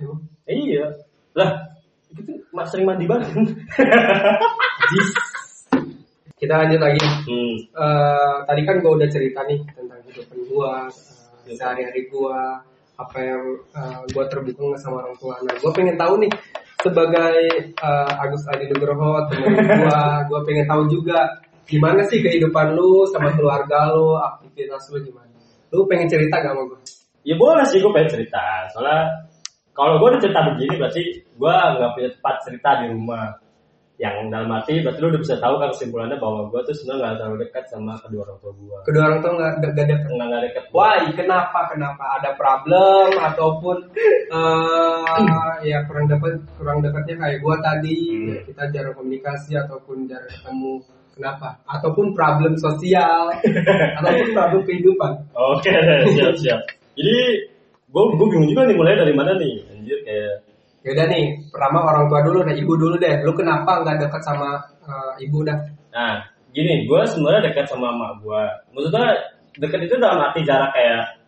Emang? 0.00 0.20
Iya. 0.48 0.86
Lah, 1.36 1.50
itu 2.14 2.32
mak 2.56 2.70
sering 2.72 2.88
mandi 2.88 3.04
bareng. 3.04 3.34
Jis. 4.94 5.08
Kita 6.40 6.56
lanjut 6.56 6.80
lagi. 6.80 7.02
hmm. 7.28 7.54
Eh, 7.68 8.36
tadi 8.48 8.62
kan 8.64 8.80
gue 8.80 8.92
udah 8.96 9.08
cerita 9.12 9.44
nih 9.44 9.60
tentang 9.76 10.00
kehidupan 10.08 10.38
gue, 10.48 10.72
Iya. 11.50 11.52
sehari-hari 11.58 12.08
gue, 12.08 12.38
apa 12.96 13.18
yang 13.20 13.42
gue 14.08 14.24
terbuka 14.32 14.72
sama 14.80 15.04
orang 15.04 15.16
tua. 15.20 15.36
Nah, 15.44 15.52
gue 15.52 15.72
pengen 15.76 16.00
tahu 16.00 16.16
nih 16.24 16.32
sebagai 16.80 17.36
eh, 17.70 18.12
Agus 18.20 18.44
Adi 18.48 18.68
Nugroho 18.72 19.28
teman 19.28 19.52
gue, 19.56 20.02
gue 20.28 20.40
pengen 20.48 20.66
tahu 20.66 20.82
juga 20.88 21.40
gimana 21.68 22.02
sih 22.08 22.18
kehidupan 22.18 22.74
lu 22.74 23.06
sama 23.12 23.30
keluarga 23.36 23.92
lu, 23.94 24.16
aktivitas 24.18 24.90
lu 24.90 24.98
gimana? 25.04 25.30
Lu 25.70 25.86
pengen 25.86 26.10
cerita 26.10 26.42
gak 26.42 26.52
sama 26.52 26.62
gue? 26.66 26.80
Ya 27.22 27.34
boleh 27.36 27.64
sih 27.68 27.78
gue 27.78 27.92
pengen 27.92 28.10
cerita. 28.10 28.66
Soalnya 28.74 29.28
kalau 29.76 30.02
udah 30.02 30.18
cerita 30.18 30.40
begini 30.50 30.74
berarti 30.76 31.02
gue 31.22 31.54
nggak 31.54 31.90
punya 31.94 32.08
tempat 32.16 32.34
cerita 32.42 32.70
di 32.84 32.86
rumah. 32.90 33.26
Yang 34.00 34.32
dalam 34.32 34.48
arti 34.48 34.80
berarti 34.80 35.00
lu 35.04 35.12
udah 35.12 35.20
bisa 35.20 35.36
tahu 35.36 35.54
kan 35.60 35.68
kesimpulannya 35.76 36.16
bahwa 36.16 36.48
gue 36.48 36.60
tuh 36.64 36.72
sebenarnya 36.72 37.00
nggak 37.04 37.14
terlalu 37.20 37.36
dekat 37.44 37.64
sama 37.68 37.92
kedua 38.00 38.20
orang 38.24 38.38
tua 38.40 38.52
gue. 38.56 38.78
Kedua 38.88 39.02
orang 39.04 39.20
tua 39.20 39.32
nggak 39.36 39.52
nggak 39.60 39.72
ada 39.76 39.94
Nggak 40.08 40.26
nggak 40.32 40.42
dekat. 40.48 40.64
Why? 40.72 41.00
Kenapa? 41.12 41.60
Kenapa? 41.68 42.04
Ada 42.16 42.30
problem 42.32 43.08
ataupun 43.20 43.76
eh 44.32 45.60
ya 45.68 45.78
kurang 45.84 46.08
dapat 46.08 46.40
kurang 46.56 46.80
dekatnya 46.80 47.14
kayak 47.20 47.38
gua 47.44 47.60
tadi 47.60 47.96
Hmm. 48.10 48.28
ya, 48.32 48.40
kita 48.48 48.62
jarang 48.72 48.94
komunikasi 48.96 49.52
ataupun 49.60 50.08
jarang 50.08 50.32
ketemu. 50.32 50.80
Kenapa? 51.12 51.48
Ataupun 51.68 52.16
problem 52.16 52.56
sosial 52.56 53.28
ataupun 54.00 54.28
problem 54.32 54.62
kehidupan. 54.64 55.12
Oke, 55.36 55.68
siap 56.16 56.32
siap. 56.40 56.60
Jadi 56.96 57.18
gue 57.90 58.02
gue 58.16 58.26
bingung 58.32 58.48
juga 58.48 58.64
nih 58.64 58.76
mulai 58.78 58.96
dari 58.96 59.12
mana 59.12 59.36
nih. 59.36 59.54
Anjir 59.76 59.98
kayak 60.08 60.34
Yaudah 60.80 61.06
nih, 61.12 61.24
pertama 61.52 61.84
orang 61.84 62.08
tua 62.08 62.20
dulu, 62.24 62.38
nah 62.40 62.56
ibu 62.56 62.72
dulu 62.72 62.96
deh. 62.96 63.20
Lu 63.20 63.36
kenapa 63.36 63.84
nggak 63.84 64.08
dekat 64.08 64.22
sama 64.24 64.56
eh, 64.84 65.24
ibu 65.28 65.44
dah? 65.44 65.58
Nah, 65.92 66.24
gini, 66.56 66.88
gue 66.88 67.00
sebenarnya 67.04 67.52
dekat 67.52 67.68
sama 67.68 67.92
emak 67.92 68.12
gue. 68.24 68.42
Maksudnya 68.72 69.06
dekat 69.60 69.80
itu 69.84 69.94
dalam 70.00 70.18
arti 70.24 70.40
jarak 70.46 70.72
kayak 70.72 71.20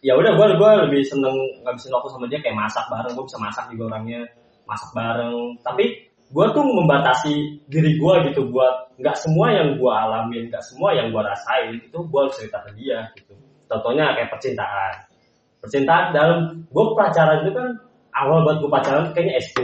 ya 0.00 0.16
udah 0.16 0.32
gue 0.32 0.46
gue 0.56 0.70
lebih 0.88 1.02
seneng 1.04 1.36
ngabisin 1.64 1.92
waktu 1.92 2.08
sama 2.08 2.24
dia 2.32 2.40
kayak 2.40 2.56
masak 2.56 2.84
bareng 2.88 3.12
gue 3.12 3.24
bisa 3.28 3.36
masak 3.36 3.64
juga 3.68 3.84
orangnya 3.92 4.24
masak 4.64 4.90
bareng 4.96 5.60
tapi 5.60 6.08
gue 6.30 6.46
tuh 6.56 6.64
membatasi 6.64 7.34
diri 7.68 8.00
gue 8.00 8.14
gitu 8.32 8.48
buat 8.48 8.96
nggak 8.96 9.16
semua 9.20 9.52
yang 9.52 9.76
gue 9.76 9.92
alamin 9.92 10.48
nggak 10.48 10.64
semua 10.64 10.96
yang 10.96 11.12
gue 11.12 11.20
rasain 11.20 11.76
itu 11.76 11.98
gue 12.00 12.22
cerita 12.32 12.64
ke 12.64 12.70
dia 12.80 13.12
gitu 13.12 13.36
contohnya 13.68 14.16
kayak 14.16 14.32
percintaan 14.32 14.94
percintaan 15.60 16.04
dalam 16.16 16.38
gue 16.64 16.84
pacaran 16.96 17.44
itu 17.44 17.52
kan 17.52 17.68
awal 18.14 18.42
buat 18.46 18.56
gue 18.62 18.70
pacaran 18.70 19.04
kayaknya 19.14 19.34
SD 19.40 19.58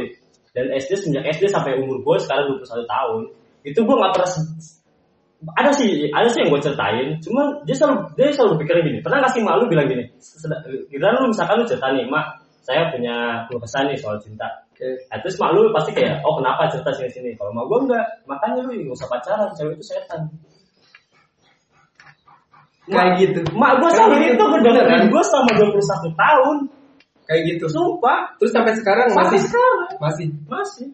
dan 0.57 0.73
SD 0.73 0.91
semenjak 0.97 1.25
SD 1.37 1.53
sampai 1.53 1.77
umur 1.77 2.01
gue 2.01 2.17
sekarang 2.25 2.49
21 2.57 2.87
tahun 2.89 3.21
itu 3.67 3.79
gue 3.83 3.97
nggak 3.99 4.13
pernah 4.15 4.31
ada 5.61 5.71
sih 5.77 6.09
ada 6.17 6.29
sih 6.33 6.41
yang 6.43 6.51
gue 6.55 6.61
ceritain 6.65 7.09
cuman 7.21 7.47
dia 7.69 7.77
selalu 7.77 7.97
dia 8.17 8.33
selalu 8.33 8.65
pikirnya 8.65 8.83
gini 8.89 8.99
pernah 9.05 9.21
nggak 9.21 9.33
sih 9.37 9.41
mak 9.45 9.61
lu 9.61 9.69
bilang 9.69 9.87
gini 9.91 10.05
"Seda- 10.17 10.65
kira 10.89 11.13
lu 11.13 11.29
misalkan 11.29 11.61
lu 11.61 11.65
cerita 11.69 11.93
nih 11.93 12.09
mak 12.09 12.41
saya 12.65 12.89
punya 12.91 13.45
keluh 13.47 13.61
kesah 13.63 13.85
nih 13.87 13.97
soal 14.01 14.17
cinta 14.19 14.49
Oke. 14.77 14.93
Nah, 15.09 15.17
terus 15.25 15.37
mak 15.41 15.57
lu 15.57 15.73
pasti 15.73 15.91
kayak 15.97 16.21
oh 16.25 16.37
kenapa 16.41 16.69
cerita 16.73 16.93
sini 16.97 17.09
sini 17.13 17.31
kalau 17.37 17.53
mak 17.53 17.65
gue 17.69 17.79
enggak 17.89 18.07
makanya 18.25 18.61
lu 18.65 18.73
nggak 18.77 18.97
usah 18.97 19.09
pacaran 19.13 19.49
cewek 19.57 19.77
itu 19.77 19.85
setan 19.93 20.21
Kayak 22.87 23.19
gitu. 23.19 23.41
mak 23.59 23.83
gue 23.83 23.89
gitu. 23.91 24.07
itu 24.31 24.45
Beneran? 24.47 24.63
ngedengerin 24.63 25.05
gue 25.11 25.23
selama 25.27 25.51
21 25.59 26.15
tahun 26.15 26.57
kayak 27.27 27.43
gitu. 27.55 27.67
Sumpah, 27.69 28.39
Terus 28.39 28.51
sampai 28.55 28.73
sekarang 28.79 29.07
sampai 29.13 29.37
masih 29.37 29.41
sekarang 29.51 29.91
masih. 29.99 30.27
masih. 30.47 30.89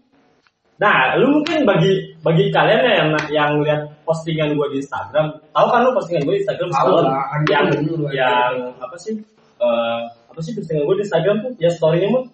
Nah, 0.80 1.14
lu 1.14 1.38
mungkin 1.38 1.62
bagi 1.62 2.16
bagi 2.26 2.50
kalian 2.50 2.80
ya 2.82 2.92
yang 3.04 3.10
yang 3.30 3.50
lihat 3.62 3.86
postingan 4.02 4.58
gue 4.58 4.66
di 4.74 4.82
Instagram, 4.82 5.30
tahu 5.54 5.66
kan 5.70 5.80
lu 5.86 5.94
postingan 5.94 6.26
gue 6.26 6.34
di 6.34 6.42
Instagram 6.42 6.68
kan 6.74 7.40
yang 7.46 7.66
dulu 7.70 8.10
aja. 8.10 8.16
yang 8.18 8.52
apa 8.82 8.96
sih? 8.98 9.14
eh, 9.62 10.00
apa 10.26 10.40
sih 10.42 10.52
postingan 10.58 10.82
gue 10.88 10.96
di 10.98 11.04
Instagram 11.06 11.36
tuh? 11.46 11.52
Ya 11.62 11.70
story-nya 11.70 12.10
mah 12.10 12.24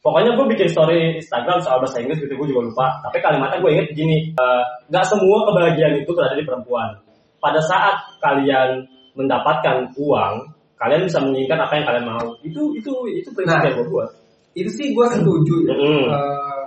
Pokoknya 0.00 0.32
gue 0.32 0.46
bikin 0.56 0.68
story 0.72 1.20
Instagram 1.20 1.60
soal 1.60 1.76
bahasa 1.84 2.00
Inggris 2.00 2.24
gitu, 2.24 2.32
gue 2.32 2.48
juga 2.48 2.72
lupa. 2.72 2.86
Tapi 3.04 3.20
kalimatnya 3.20 3.60
gue 3.60 3.68
inget 3.68 3.86
begini, 3.92 4.32
eh, 4.32 4.64
nggak 4.88 5.04
semua 5.04 5.44
kebahagiaan 5.44 6.00
itu 6.00 6.10
berada 6.16 6.32
di 6.32 6.44
perempuan. 6.48 6.88
Pada 7.36 7.60
saat 7.60 8.16
kalian 8.24 8.88
mendapatkan 9.12 9.92
uang, 10.00 10.34
kalian 10.80 11.04
bisa 11.04 11.20
menginginkan 11.20 11.60
apa 11.60 11.72
yang 11.76 11.84
kalian 11.86 12.06
mau. 12.08 12.26
Itu 12.40 12.62
itu 12.72 12.92
itu 13.12 13.28
prinsip 13.36 13.52
Nah. 13.52 13.64
yang 13.68 13.76
gue 13.76 13.86
buat. 13.92 14.10
Itu 14.56 14.70
sih 14.72 14.96
gue 14.96 15.06
setuju 15.12 15.54
ya. 15.68 15.74
Mm. 15.76 16.04
Eh, 16.08 16.62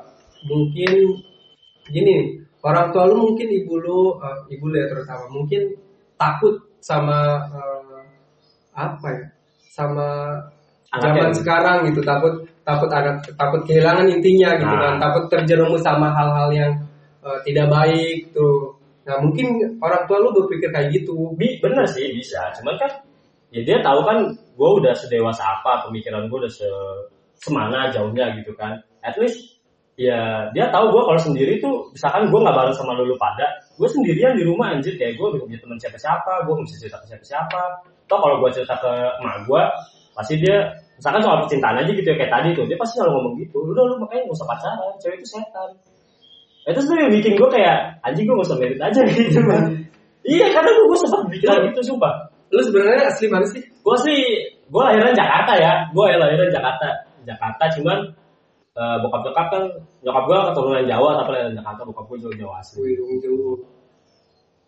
mungkin 0.46 0.92
gini, 1.90 2.16
orang 2.62 2.94
tua 2.94 3.10
lu 3.10 3.34
mungkin 3.34 3.48
ibu 3.50 3.74
lu, 3.82 4.00
eh, 4.22 4.38
ibu 4.54 4.70
lu 4.70 4.76
ya 4.78 4.86
terutama 4.88 5.26
mungkin 5.34 5.62
takut 6.16 6.56
sama 6.80 7.42
eh, 7.52 8.06
apa 8.74 9.08
ya, 9.12 9.26
sama 9.74 10.08
Anaknya. 10.94 11.26
zaman 11.26 11.32
sekarang 11.34 11.78
gitu 11.90 12.02
takut 12.06 12.34
takut 12.62 12.90
anak 12.94 13.26
takut 13.34 13.62
kehilangan 13.66 14.06
intinya 14.08 14.54
gitu 14.62 14.70
Nah. 14.70 14.82
kan 14.86 14.96
takut 15.02 15.24
terjerumus 15.28 15.82
sama 15.82 16.14
hal-hal 16.14 16.50
yang 16.54 16.72
eh, 17.26 17.40
tidak 17.44 17.66
baik 17.68 18.30
tuh 18.32 18.78
nah 19.04 19.20
mungkin 19.20 19.60
orang 19.84 20.06
tua 20.08 20.16
lu 20.22 20.32
berpikir 20.32 20.72
kayak 20.72 20.96
gitu 20.96 21.34
Bi, 21.36 21.60
bener 21.60 21.84
sih 21.92 22.08
bisa, 22.16 22.40
cuman 22.56 22.78
kan 22.80 22.92
ya 23.54 23.62
dia 23.62 23.78
tahu 23.86 24.02
kan 24.02 24.18
gue 24.34 24.70
udah 24.82 24.94
sedewasa 24.98 25.46
apa, 25.46 25.86
pemikiran 25.88 26.26
gue 26.26 26.38
udah 26.42 26.52
se 26.52 26.68
semana 27.38 27.94
jauhnya 27.94 28.34
gitu 28.42 28.52
kan. 28.58 28.82
At 29.06 29.14
least 29.22 29.62
ya 29.94 30.50
dia 30.58 30.74
tahu 30.74 30.90
gue 30.90 31.02
kalau 31.06 31.22
sendiri 31.22 31.62
tuh, 31.62 31.94
misalkan 31.94 32.34
gue 32.34 32.40
nggak 32.42 32.56
bareng 32.58 32.74
sama 32.74 32.98
lulu 32.98 33.14
pada, 33.22 33.46
gue 33.78 33.86
sendirian 33.86 34.34
di 34.34 34.42
rumah 34.42 34.74
anjir 34.74 34.98
kayak 34.98 35.22
gue 35.22 35.28
punya 35.38 35.58
teman 35.62 35.78
siapa 35.78 35.98
siapa, 36.02 36.50
gue 36.50 36.54
bisa 36.66 36.76
cerita 36.82 36.98
ke 37.06 37.14
siapa 37.14 37.26
siapa. 37.26 37.62
Toh 38.10 38.18
kalau 38.18 38.42
gue 38.42 38.50
cerita 38.50 38.74
ke 38.82 38.92
emak 39.22 39.46
gue, 39.46 39.64
pasti 40.18 40.34
dia 40.42 40.58
misalkan 40.98 41.22
soal 41.22 41.38
percintaan 41.46 41.78
aja 41.78 41.92
gitu 41.94 42.08
ya 42.10 42.18
kayak 42.18 42.32
tadi 42.34 42.50
tuh, 42.58 42.66
dia 42.66 42.78
pasti 42.78 42.98
selalu 42.98 43.12
ngomong 43.22 43.34
gitu, 43.42 43.58
udah 43.70 43.84
lu 43.86 43.96
makanya 44.02 44.22
gak 44.30 44.38
usah 44.38 44.48
pacaran, 44.50 44.94
cewek 44.98 45.18
itu 45.22 45.28
setan. 45.30 45.70
Itu 46.64 46.80
tuh 46.80 46.96
yang 46.96 47.12
bikin 47.12 47.34
gue 47.38 47.50
kayak 47.54 47.78
anjing 48.02 48.26
gue 48.26 48.36
gak 48.40 48.48
usah 48.50 48.58
merit 48.58 48.80
aja 48.82 49.02
gitu 49.14 49.40
Iya 50.24 50.48
karena 50.56 50.70
gue, 50.72 50.86
gue 50.88 51.00
sempat 51.04 51.22
bikin 51.28 51.50
gitu 51.70 51.82
sumpah 51.94 52.33
lu 52.54 52.62
sebenarnya 52.62 53.10
asli 53.10 53.26
mana 53.34 53.46
sih? 53.50 53.62
Gue 53.82 53.98
sih 54.06 54.20
Gue 54.70 54.82
lahiran 54.86 55.14
Jakarta 55.18 55.54
ya. 55.58 55.74
Gue 55.90 56.14
lahiran 56.14 56.50
Jakarta. 56.54 56.88
Jakarta 57.26 57.64
cuman 57.78 57.98
eh, 58.78 58.98
Bokap 59.02 59.22
nyokap 59.26 59.48
kan 59.50 59.64
Nyokap 60.06 60.24
gue 60.30 60.38
keturunan 60.54 60.86
Jawa 60.86 61.10
Tapi 61.18 61.30
lahiran 61.34 61.54
Jakarta 61.58 61.82
Bokap 61.84 62.06
gue 62.14 62.18
Jawa 62.22 62.36
Jawa 62.38 62.54
asli. 62.62 62.78
Wih, 62.86 63.18
jauh. 63.26 63.58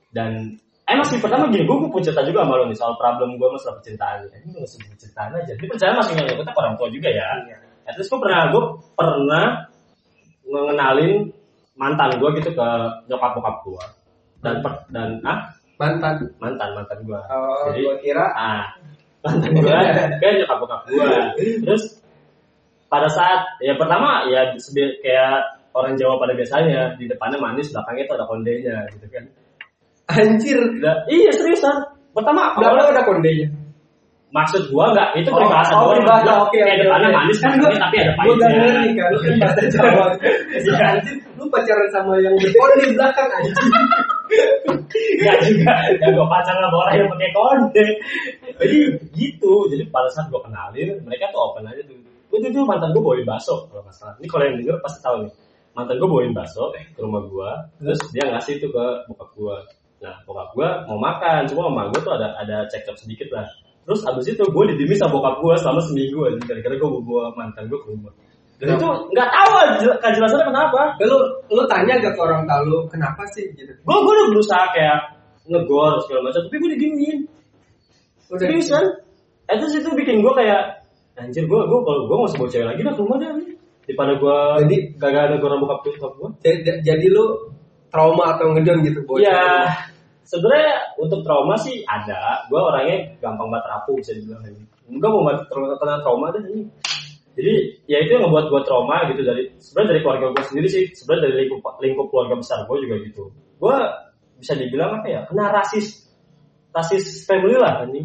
Dan 0.10 0.58
Emang 0.86 1.06
sih 1.10 1.18
pertama 1.18 1.50
gini 1.50 1.65
Gue 1.65 1.77
pun 1.89 2.01
cerita 2.01 2.25
juga 2.25 2.42
sama 2.46 2.58
lo 2.58 2.65
nih 2.70 2.77
Soal 2.77 2.94
problem 2.98 3.38
gue 3.38 3.50
masalah 3.54 3.77
percintaan. 3.82 4.25
Ini 4.34 4.50
gue 4.50 4.62
masih 4.65 4.80
percintaan 4.89 5.30
aja. 5.38 5.54
Ini 5.54 5.65
percintaan 5.70 5.98
masih 6.01 6.12
nggak 6.18 6.38
kita 6.42 6.51
orang 6.58 6.75
tua 6.82 6.88
juga 6.89 7.10
ya. 7.13 7.27
Iya. 7.46 7.58
At 7.86 7.96
least 8.01 8.10
gue 8.10 8.20
pernah 8.22 8.50
Gue 8.50 8.63
pernah 8.98 9.46
Ngenalin 10.46 11.13
Mantan 11.77 12.10
gue 12.18 12.30
gitu 12.42 12.50
ke 12.54 12.68
Nyokap 13.10 13.32
bokap 13.38 13.56
gue 13.65 13.86
Dan 14.42 14.56
per- 14.62 14.86
dan 14.94 15.22
ah 15.25 15.50
mantan. 15.75 16.15
Mantan 16.38 16.70
mantan 16.74 16.98
gue 17.01 17.20
oh 17.20 17.67
Jadi- 17.70 17.84
gua 17.84 17.96
kira. 18.00 18.25
ah 18.32 18.63
mantan 19.22 19.51
gue 19.51 19.75
kayak 20.17 20.34
nyokap 20.39 20.58
bokap 20.60 20.82
gue 20.86 21.08
terus 21.65 21.84
pada 22.86 23.10
saat 23.10 23.44
ya 23.60 23.74
pertama 23.75 24.24
ya 24.29 24.53
kayak 25.01 25.41
orang 25.75 26.00
Jawa 26.00 26.15
pada 26.15 26.32
biasanya 26.32 26.96
di 26.96 27.05
depannya 27.05 27.36
manis 27.36 27.67
belakangnya 27.70 28.03
itu 28.08 28.13
ada 28.15 28.25
kondenya 28.25 28.75
gitu 28.96 29.05
kan. 29.12 29.25
Anjir. 30.08 30.58
Udah- 30.79 31.03
iya 31.10 31.34
seriusan 31.34 31.75
pertama 32.13 32.53
awalnya 32.55 32.96
ada 32.96 33.03
kondenya. 33.03 33.50
Maksud 34.32 34.67
gua 34.67 34.91
enggak 34.91 35.15
itu 35.15 35.32
Oh, 35.32 35.39
peribahasa 35.39 35.72
oh, 35.74 35.79
gua 35.79 35.91
peribahasa, 35.96 36.27
Gua 36.27 36.44
oke, 36.44 36.51
kayak 36.53 36.67
oke, 36.67 36.82
depannya 36.84 37.08
oke. 37.08 37.17
manis 37.17 37.38
kan 37.39 37.51
Gua- 37.55 37.75
tapi 37.75 37.96
ada 37.98 38.12
Gue 38.15 38.15
gak 38.15 38.20
pahitnya. 38.20 38.48
ngerti 38.51 38.89
kan, 38.96 39.08
lu 39.08 39.20
kan 39.25 39.34
bahasa 39.39 39.62
Jawa. 39.72 40.05
Iya. 40.55 40.86
Anjir, 40.86 41.15
lu 41.36 41.44
pacaran 41.48 41.88
sama 41.89 42.13
yang 42.20 42.34
berkonde 42.36 42.75
di 42.79 42.88
belakang 42.94 43.27
anjir. 43.32 43.55
Enggak 44.96 45.38
juga, 45.48 45.74
ya 46.00 46.08
gue 46.12 46.28
pacaran 46.28 46.62
sama 46.68 46.78
orang 46.88 46.96
yang 47.00 47.10
pakai 47.12 47.30
konde. 47.36 47.86
Jadi 48.56 48.78
gitu, 49.16 49.54
jadi 49.72 49.84
pada 49.92 50.10
saat 50.12 50.28
gue 50.32 50.42
kenalin, 50.42 50.90
mereka 51.04 51.32
tuh 51.32 51.42
open 51.52 51.68
aja 51.68 51.82
tuh. 51.88 51.98
Gue 52.32 52.38
tuh, 52.42 52.64
mantan 52.68 52.92
gue 52.92 53.02
bawain 53.04 53.28
bakso 53.28 53.68
kalau 53.72 53.84
nggak 53.84 53.96
salah. 53.96 54.16
Ini 54.20 54.28
kalau 54.28 54.44
yang 54.44 54.56
denger 54.60 54.75
pasti 54.84 55.00
tahu 55.04 55.16
nih. 55.24 55.34
Mantan 55.75 55.96
gue 56.00 56.08
bawain 56.08 56.34
bakso 56.36 56.64
ke 56.72 57.00
rumah 57.04 57.24
gue, 57.28 57.50
terus 57.84 58.00
dia 58.16 58.24
ngasih 58.32 58.64
tuh 58.64 58.72
ke 58.72 58.86
bokap 59.12 59.30
gue. 59.36 59.58
Nah, 60.04 60.16
bokap 60.24 60.50
gue 60.56 60.68
mau 60.88 61.00
makan, 61.00 61.48
cuma 61.52 61.68
sama 61.68 61.84
gue 61.92 62.00
tuh 62.04 62.14
ada 62.16 62.36
ada 62.40 62.58
cekcok 62.72 62.96
sedikit 62.96 63.28
lah. 63.36 63.48
Terus 63.86 64.02
abis 64.08 64.34
itu 64.34 64.44
gue 64.44 64.64
didiemin 64.74 64.98
sama 64.98 65.20
bokap 65.20 65.36
gue 65.44 65.54
selama 65.60 65.82
seminggu 65.84 66.20
aja, 66.25 66.40
gara-gara 66.48 66.75
gue 66.80 66.90
bawa 67.04 67.32
mantan 67.36 67.68
gue 67.68 67.80
ke 67.80 67.88
rumah. 67.92 68.14
Dan 68.56 68.80
itu 68.80 68.88
nggak 68.88 69.30
tahu 69.36 69.52
kejelasannya 70.00 70.46
kenapa. 70.48 70.82
Lu 71.04 71.18
lu 71.52 71.64
tanya 71.68 72.00
gak 72.00 72.16
ke 72.16 72.22
orang 72.24 72.48
tua 72.48 72.64
lu 72.64 72.80
kenapa 72.88 73.22
sih 73.36 73.44
gitu? 73.54 73.68
gue 73.72 73.96
gue 74.00 74.14
udah 74.16 74.28
berusaha 74.32 74.64
kayak 74.72 75.00
ngegor 75.52 76.00
segala 76.08 76.32
macam 76.32 76.42
tapi 76.48 76.56
gue 76.58 76.70
diginiin. 76.80 77.18
Udah 78.32 78.48
seriusan? 78.48 78.86
itu 79.46 79.66
situ 79.70 79.90
bikin 79.94 80.26
gue 80.26 80.34
kayak 80.34 80.82
anjir 81.22 81.46
gue 81.46 81.60
gue 81.70 81.80
kalau 81.86 82.02
gue 82.10 82.16
usah 82.26 82.38
bawa 82.42 82.50
cewek 82.50 82.66
lagi 82.66 82.82
dah 82.82 82.94
ke 82.98 83.02
rumah 83.06 83.18
deh 83.22 83.30
daripada 83.86 84.12
gue 84.18 84.38
Jadi- 84.66 84.84
gagal 84.98 85.26
negor 85.38 85.52
bokap 85.62 85.80
bokap 85.86 86.14
gue 86.18 86.30
jadi, 86.42 86.82
jadi 86.82 87.06
lu 87.14 87.54
trauma 87.94 88.34
atau 88.36 88.52
ngedon 88.58 88.82
gitu 88.82 89.00
bocah. 89.06 89.22
ya 89.22 89.70
sebenarnya 90.26 90.74
untuk 90.98 91.22
trauma 91.22 91.54
sih 91.62 91.86
ada. 91.86 92.42
Gue 92.50 92.58
orangnya 92.58 92.98
gampang 93.22 93.48
banget 93.54 93.66
rapuh 93.70 93.94
bisa 94.02 94.12
dibilang 94.18 94.42
ini 94.50 94.66
enggak 94.90 95.10
mau 95.14 95.22
banget 95.30 95.46
kena 95.54 95.96
trauma 96.02 96.28
deh 96.34 96.44
ini 96.50 96.62
jadi 97.36 97.54
ya 97.92 97.98
itu 98.00 98.12
yang 98.15 98.24
ngebuat 98.27 98.46
gue 98.48 98.62
trauma 98.63 98.98
gitu 99.12 99.22
dari 99.27 99.44
sebenarnya 99.60 99.89
dari 99.92 100.01
keluarga 100.01 100.25
gue 100.32 100.44
sendiri 100.48 100.68
sih 100.72 100.84
sebenarnya 100.96 101.24
dari 101.30 101.36
lingkup 101.46 101.62
lingkup 101.84 102.08
keluarga 102.10 102.36
besar 102.39 102.60
gue 102.63 102.77
juga 102.88 102.96
gitu. 103.04 103.24
Gue 103.60 103.75
bisa 104.39 104.54
dibilang 104.56 105.00
apa 105.00 105.08
ya 105.08 105.22
kena 105.27 105.51
rasis 105.51 106.12
rasis 106.75 107.24
family 107.24 107.56
lah 107.56 107.88
ini 107.88 108.04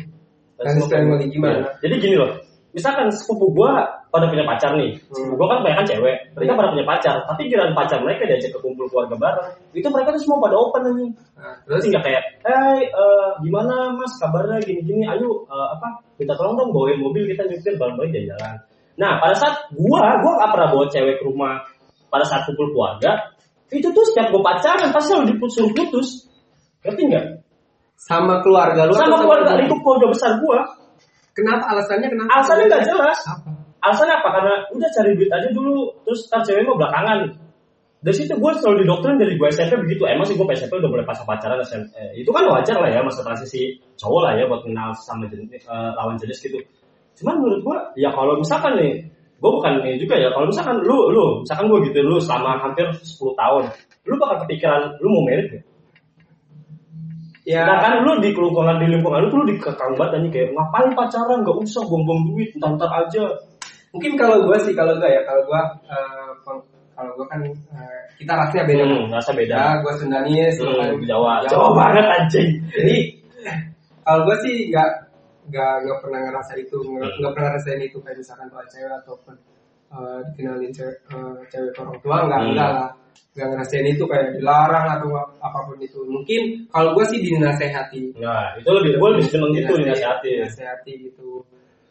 Rasis 0.60 0.86
family. 0.86 1.26
gimana? 1.26 1.66
jadi 1.82 1.94
gini 1.98 2.14
loh 2.14 2.30
misalkan 2.70 3.10
sepupu 3.10 3.50
gue 3.50 3.72
pada 4.14 4.30
punya 4.30 4.46
pacar 4.46 4.78
nih 4.78 4.94
sepupu 5.10 5.34
gue 5.34 5.46
kan 5.50 5.58
banyak 5.66 5.78
kan 5.82 5.86
cewek 5.90 6.16
mereka 6.38 6.52
pada 6.54 6.68
punya 6.70 6.86
pacar 6.86 7.14
tapi 7.26 7.50
giliran 7.50 7.74
pacar 7.74 7.98
mereka 7.98 8.30
diajak 8.30 8.54
ke 8.54 8.58
kumpul 8.62 8.86
keluarga 8.86 9.18
bareng 9.18 9.48
itu 9.74 9.88
mereka 9.90 10.14
tuh 10.14 10.22
semua 10.22 10.38
pada 10.38 10.54
open 10.54 10.82
nih 10.94 11.10
Nah, 11.40 11.56
Terus? 11.64 11.88
Nggak 11.88 12.04
kayak, 12.04 12.22
eh 12.44 12.84
eh, 12.84 13.28
gimana 13.40 13.96
mas? 13.96 14.12
Kabarnya 14.20 14.60
gini-gini, 14.60 15.08
ayo 15.08 15.40
eh, 15.48 15.68
apa 15.72 16.04
minta 16.20 16.36
tolong 16.36 16.52
dong 16.52 16.68
bawain 16.68 17.00
mobil 17.00 17.24
kita 17.32 17.48
nyetir 17.48 17.80
bareng-bareng 17.80 18.12
jalan-jalan. 18.12 18.60
Nah 18.98 19.20
pada 19.22 19.34
saat 19.38 19.70
gua, 19.76 20.18
gua 20.22 20.32
nggak 20.40 20.50
pernah 20.50 20.68
bawa 20.72 20.84
cewek 20.90 21.14
ke 21.20 21.24
rumah 21.28 21.62
pada 22.10 22.24
saat 22.26 22.48
kumpul 22.48 22.72
keluarga, 22.74 23.30
itu 23.70 23.86
tuh 23.86 24.04
setiap 24.10 24.34
gua 24.34 24.42
pacaran 24.54 24.90
pasti 24.90 25.14
selalu 25.14 25.38
disuruh 25.38 25.72
putus, 25.76 26.08
ngerti 26.82 27.02
nggak? 27.06 27.26
sama 28.00 28.40
keluarga 28.40 28.88
lu 28.88 28.96
Sama 28.96 29.20
keluarga 29.20 29.60
lingkup 29.60 29.84
keluarga 29.84 30.08
besar 30.08 30.40
gua, 30.40 30.64
Kenapa 31.30 31.64
alasannya 31.72 32.08
kenapa? 32.10 32.30
alasannya 32.36 32.64
nggak 32.66 32.84
jelas. 32.84 33.18
Apa? 33.24 33.50
Alasannya 33.80 34.14
apa? 34.18 34.28
Karena 34.34 34.54
udah 34.76 34.88
cari 34.92 35.10
duit 35.16 35.30
aja 35.30 35.48
dulu, 35.54 35.88
terus 36.04 36.26
ntar 36.28 36.42
cewek 36.44 36.66
mau 36.66 36.76
belakangan. 36.76 37.32
Dari 38.00 38.16
situ 38.16 38.32
gue 38.32 38.52
selalu 38.56 38.84
didoktrin 38.84 39.20
dari 39.20 39.36
gue 39.36 39.48
SMP 39.52 39.76
begitu. 39.84 40.08
Emang 40.08 40.24
sih 40.24 40.32
gue 40.32 40.46
SMP 40.56 40.80
udah 40.80 40.88
mulai 40.88 41.04
pasang 41.04 41.28
pacaran 41.28 41.60
SMP. 41.60 41.92
Eh, 41.96 42.24
itu 42.24 42.32
kan 42.32 42.48
wajar 42.48 42.80
lah 42.80 42.88
ya 42.88 43.04
masa 43.04 43.20
transisi 43.20 43.76
cowok 44.00 44.20
lah 44.24 44.32
ya 44.40 44.48
buat 44.48 44.64
kenal 44.64 44.96
sama 44.96 45.28
jenis, 45.28 45.64
eh, 45.68 45.90
lawan 45.96 46.16
jenis 46.16 46.40
gitu. 46.40 46.58
Cuman 47.18 47.34
menurut 47.40 47.60
gue 47.62 47.78
ya 47.98 48.10
kalau 48.12 48.36
misalkan 48.36 48.76
nih, 48.76 48.92
gue 49.40 49.50
bukan 49.50 49.72
ini 49.82 49.98
juga 49.98 50.14
ya. 50.16 50.28
Kalau 50.30 50.46
misalkan 50.46 50.76
lu, 50.84 51.10
lu, 51.10 51.24
misalkan 51.42 51.66
gue 51.66 51.78
gitu 51.90 51.98
lu 52.04 52.16
selama 52.20 52.60
hampir 52.60 52.86
10 52.92 53.06
tahun, 53.34 53.62
lu 54.06 54.14
bakal 54.16 54.36
kepikiran 54.44 54.94
lu 55.00 55.08
mau 55.10 55.24
merit 55.26 55.46
gak? 55.50 55.64
Ya, 57.48 57.64
Sedangkan 57.64 58.04
lu 58.04 58.12
di 58.20 58.30
lingkungan 58.30 58.76
di 58.78 58.86
lingkungan 58.92 59.18
lu 59.24 59.28
tuh 59.32 59.38
lu 59.42 59.46
dikekang 59.48 59.96
banget 59.96 60.20
anjing 60.20 60.32
kayak 60.32 60.48
ngapain 60.52 60.92
pacaran 60.92 61.40
gak 61.40 61.56
usah 61.56 61.82
buang-buang 61.88 62.20
duit 62.30 62.50
ntar-ntar 62.60 62.90
aja. 62.94 63.24
mungkin 63.90 64.14
kalau 64.14 64.38
gue 64.46 64.54
sih 64.62 64.70
kalau 64.70 64.94
gue 64.94 65.08
ya 65.08 65.18
kalau 65.26 65.42
gue 65.42 65.60
eh, 65.90 66.30
peng- 66.46 66.62
kalau 66.94 67.10
gue 67.16 67.26
kan 67.26 67.40
eh, 67.42 68.00
kita 68.20 68.32
rasnya 68.36 68.62
beda. 68.68 68.84
Hmm, 68.86 69.08
rasa 69.10 69.32
beda. 69.32 69.56
Ya, 69.56 69.72
gue 69.82 69.92
Sundanese, 69.98 70.58
lu 70.62 70.72
kan 70.78 70.88
Hmm, 70.94 71.02
Jawa, 71.08 71.32
Jawa 71.48 71.68
banget 71.74 72.06
anjing. 72.06 72.48
Jadi 72.70 72.96
kalau 74.00 74.20
gue 74.28 74.36
sih 74.44 74.54
nggak 74.70 74.90
nggak 75.50 75.72
nggak 75.82 75.98
pernah 76.00 76.20
ngerasa 76.22 76.52
itu 76.56 76.76
nggak 76.78 77.04
Hmm. 77.04 77.18
nggak 77.18 77.32
pernah 77.34 77.48
ngerasain 77.50 77.82
itu 77.82 77.98
kayak 77.98 78.16
misalkan 78.16 78.46
kalau 78.48 78.66
cewek 78.66 78.94
ataupun 78.96 79.34
eh, 79.90 80.18
dikenalin 80.24 80.70
cewek, 80.70 80.96
eh, 81.04 81.38
cewek 81.50 81.70
ke 81.74 81.80
orang 81.80 81.98
tua 81.98 82.16
nggak 82.24 82.40
Hmm. 82.40 82.48
enggak 82.48 82.70
lah 82.72 82.88
nggak 83.30 83.48
ngerasain 83.48 83.86
itu 83.86 84.04
kayak 84.06 84.26
dilarang 84.32 84.86
atau 84.88 85.08
apa 85.38 85.58
pun 85.62 85.78
itu 85.78 85.98
mungkin 86.04 86.42
kalau 86.68 86.94
gue 86.94 87.04
sih 87.06 87.18
dinasehati 87.18 88.14
Nah, 88.16 88.54
itu 88.54 88.70
lebih 88.70 88.96
gue 88.96 89.08
lebih 89.12 89.26
seneng 89.28 89.50
gitu 89.52 89.72
dinasihati. 89.76 90.30
dinasehati 90.40 90.92
gitu 91.04 91.42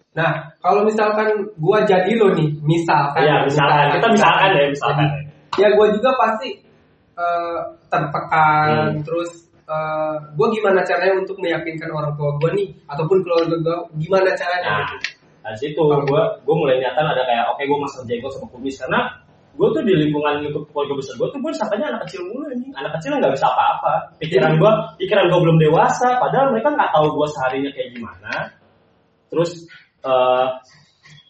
Nah, 0.09 0.31
kalau 0.59 0.81
misalkan 0.83 1.29
gua 1.61 1.85
jadi 1.85 2.17
lo 2.17 2.33
nih, 2.33 2.49
misalkan, 2.65 3.23
Iya, 3.23 3.45
misalkan 3.45 3.93
kita 3.93 4.07
misalkan 4.09 4.49
ya, 4.51 4.63
misalkan. 4.67 5.05
ya. 5.05 5.21
ya 5.55 5.67
gua 5.77 5.87
juga 5.93 6.09
pasti 6.17 6.49
eh, 7.13 7.59
tertekan, 7.87 8.95
Hmm. 8.95 9.03
terus 9.05 9.48
eh, 9.69 10.15
gua 10.33 10.47
gimana 10.49 10.81
caranya 10.81 11.21
untuk 11.21 11.37
meyakinkan 11.37 11.93
orang 11.93 12.17
tua 12.17 12.33
gua 12.41 12.49
nih, 12.57 12.73
ataupun 12.89 13.21
keluarga 13.21 13.55
gua, 13.61 13.77
gimana 14.01 14.33
caranya? 14.33 14.89
Nah, 15.39 15.55
dari 15.55 15.57
situ 15.57 15.79
gue 15.81 16.23
gue 16.45 16.55
mulai 16.55 16.77
nyata 16.83 16.99
ada 16.99 17.23
kayak 17.23 17.45
oke 17.55 17.63
gue 17.63 17.79
masuk 17.79 18.01
jenggot 18.05 18.31
sama 18.35 18.47
kumis. 18.51 18.75
Karena 18.75 19.07
gue 19.55 19.67
tuh 19.71 19.81
di 19.81 19.93
lingkungan 19.97 20.45
keluarga 20.71 20.93
besar 20.93 21.13
gue 21.17 21.27
tuh 21.31 21.39
gue 21.41 21.51
sangkanya 21.55 21.85
anak 21.95 22.01
kecil 22.05 22.21
mulu 22.27 22.47
nih 22.53 22.69
anak 22.75 22.91
kecil 22.99 23.17
nggak 23.17 23.33
bisa 23.33 23.47
apa-apa. 23.47 23.93
Pikiran 24.19 24.59
gue 24.59 24.71
pikiran 25.01 25.25
gue 25.31 25.39
belum 25.41 25.57
dewasa 25.57 26.21
padahal 26.21 26.53
mereka 26.53 26.69
nggak 26.75 26.91
tahu 26.93 27.07
gue 27.17 27.27
seharinya 27.33 27.71
kayak 27.73 27.89
gimana. 27.95 28.33
Terus 29.31 29.51
eh, 30.05 30.45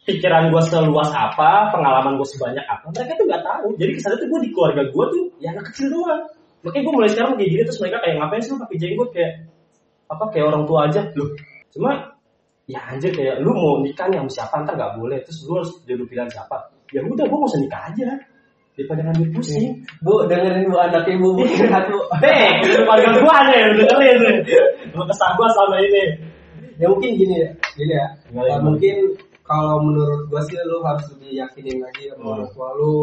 pikiran 0.09 0.43
gue 0.49 0.61
seluas 0.67 1.09
apa 1.13 1.69
pengalaman 1.69 2.17
gue 2.17 2.27
sebanyak 2.27 2.65
apa 2.65 2.85
mereka 2.91 3.13
tuh 3.13 3.25
nggak 3.29 3.43
tahu. 3.45 3.67
Jadi 3.77 3.91
kesannya 3.93 4.17
tuh 4.19 4.27
gue 4.35 4.39
di 4.41 4.49
keluarga 4.51 4.81
gue 4.83 5.05
tuh 5.15 5.23
ya 5.37 5.47
anak 5.53 5.69
kecil 5.71 5.87
doang 5.93 6.23
makanya 6.65 6.83
gue 6.85 6.93
mulai 6.93 7.09
sekarang 7.11 7.31
kayak 7.39 7.49
gini 7.51 7.61
terus 7.63 7.79
mereka 7.79 7.97
kayak 8.03 8.15
ngapain 8.19 8.41
sih 8.43 8.51
lu 8.51 8.59
pakai 8.59 8.77
jenggot 8.77 9.09
kayak 9.15 9.31
apa 10.09 10.23
kayak 10.33 10.45
orang 10.49 10.63
tua 10.67 10.79
aja 10.89 11.01
loh 11.15 11.29
cuma 11.69 11.91
ya 12.69 12.79
anjir 12.89 13.11
kayak 13.13 13.41
lu 13.41 13.51
mau 13.53 13.79
nikah 13.81 14.05
nih 14.09 14.17
sama 14.21 14.31
siapa 14.31 14.55
ntar 14.65 14.73
gak 14.77 14.93
boleh 14.97 15.17
terus 15.25 15.39
lu 15.47 15.57
harus 15.57 15.71
jodoh 15.85 16.05
pilihan 16.09 16.29
siapa 16.29 16.55
ya 16.93 17.01
udah 17.05 17.25
gue 17.25 17.37
mau 17.37 17.47
usah 17.49 17.61
nikah 17.61 17.81
aja 17.93 18.09
daripada 18.79 19.01
ngambil 19.11 19.27
pusing 19.35 19.75
Bu, 19.99 20.23
dengerin 20.31 20.71
bu 20.71 20.79
anak 20.79 21.03
ibu 21.11 21.35
bu 21.35 21.43
curhat 21.43 21.83
bu. 21.91 21.99
Hei, 22.23 22.63
keluarga 22.63 23.11
gua 23.19 23.33
aja 23.43 23.53
yang 23.59 23.71
dengerin 23.75 24.19
Lu 24.95 25.03
kesah 25.03 25.35
gua 25.35 25.51
selama 25.51 25.83
ini 25.83 26.03
ya 26.79 26.87
mungkin 26.87 27.11
gini 27.19 27.43
ya, 27.43 27.49
gini 27.75 27.91
ya. 27.91 28.07
Gimana? 28.31 28.63
mungkin 28.63 28.95
kalau 29.43 29.83
menurut 29.83 30.31
gua 30.31 30.39
sih 30.47 30.55
lu 30.63 30.79
harus 30.79 31.03
lebih 31.11 31.43
yakinin 31.43 31.83
lagi 31.83 32.07
sama 32.07 32.23
Hmm. 32.23 32.31
orang 32.39 32.49
tua 32.55 32.69
lu, 32.79 32.95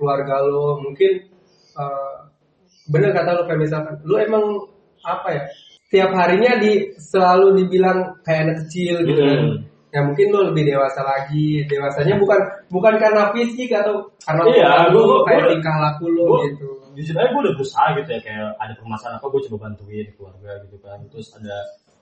keluarga 0.00 0.34
lu. 0.48 0.80
Mungkin 0.80 1.12
uh, 1.76 2.16
bener 2.88 3.10
kata 3.12 3.30
lu 3.32 3.42
kayak 3.44 3.60
misalkan, 3.60 3.94
lu 4.02 4.14
emang 4.16 4.44
apa 5.00 5.28
ya? 5.30 5.42
Tiap 5.88 6.10
harinya 6.12 6.60
di 6.60 6.92
selalu 7.00 7.64
dibilang 7.64 8.20
kayak 8.20 8.40
anak 8.44 8.56
kecil 8.66 9.00
gitu 9.04 9.20
kan. 9.20 9.40
Hmm. 9.40 9.56
Ya 9.88 10.00
mungkin 10.04 10.26
lu 10.28 10.52
lebih 10.52 10.68
dewasa 10.68 11.00
lagi. 11.00 11.64
Dewasanya 11.64 12.20
bukan 12.20 12.40
bukan 12.68 12.94
karena 13.00 13.32
fisik 13.32 13.72
atau 13.72 14.04
karena 14.20 14.42
Iya, 14.52 14.70
lu, 14.92 15.00
gua- 15.00 15.24
kayak 15.24 15.48
tingkah 15.56 15.76
laku 15.80 16.04
lu 16.08 16.24
gua- 16.28 16.44
gitu. 16.44 16.68
jujur 16.92 17.14
aja 17.14 17.30
gue 17.30 17.40
udah 17.46 17.54
berusaha 17.54 17.86
gitu 17.94 18.10
ya 18.10 18.20
kayak 18.20 18.48
ada 18.58 18.74
permasalahan 18.74 19.16
apa 19.16 19.26
gue 19.30 19.40
coba 19.46 19.56
bantuin 19.70 20.06
keluarga 20.18 20.50
gitu 20.66 20.76
kan 20.82 20.98
terus 21.06 21.30
ada 21.30 21.56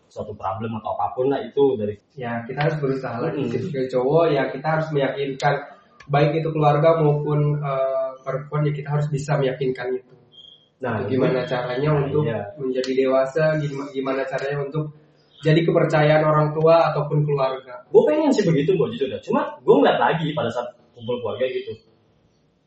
suatu 0.09 0.33
problem 0.33 0.73
atau 0.81 0.97
apa 0.97 1.13
pun 1.13 1.29
lah 1.29 1.37
itu 1.45 1.77
dari 1.77 1.93
ya 2.17 2.41
kita 2.49 2.65
harus 2.65 2.81
berusaha 2.81 3.21
lagi 3.21 3.45
Mm-mm. 3.45 3.61
sebagai 3.61 3.93
cowok 3.93 4.25
ya 4.33 4.43
kita 4.49 4.65
harus 4.73 4.89
meyakinkan 4.97 5.55
baik 6.09 6.41
itu 6.41 6.49
keluarga 6.49 6.97
maupun 6.97 7.61
eh, 7.61 8.11
perempuan 8.25 8.65
ya 8.65 8.73
kita 8.73 8.89
harus 8.89 9.07
bisa 9.13 9.37
meyakinkan 9.37 10.01
itu 10.01 10.16
nah 10.77 11.01
gimana 11.09 11.41
caranya 11.49 11.89
Nah, 11.89 12.05
untuk 12.05 12.29
iya. 12.29 12.41
menjadi 12.61 12.93
dewasa? 12.93 13.57
Gimana, 13.57 13.89
gimana 13.97 14.21
caranya 14.29 14.61
untuk 14.61 14.93
jadi 15.41 15.61
kepercayaan 15.65 16.25
orang 16.25 16.53
tua 16.53 16.93
ataupun 16.93 17.25
keluarga? 17.25 17.81
Gue 17.89 18.03
pengen 18.05 18.29
sih 18.33 18.45
begitu 18.45 18.77
gue 18.77 18.89
jujur 18.97 19.09
ya 19.09 19.19
cuma 19.25 19.57
gue 19.65 19.75
ngeliat 19.75 19.99
lagi 20.01 20.33
pada 20.37 20.53
saat 20.53 20.69
kumpul 20.93 21.17
keluarga 21.25 21.49
gitu. 21.49 21.73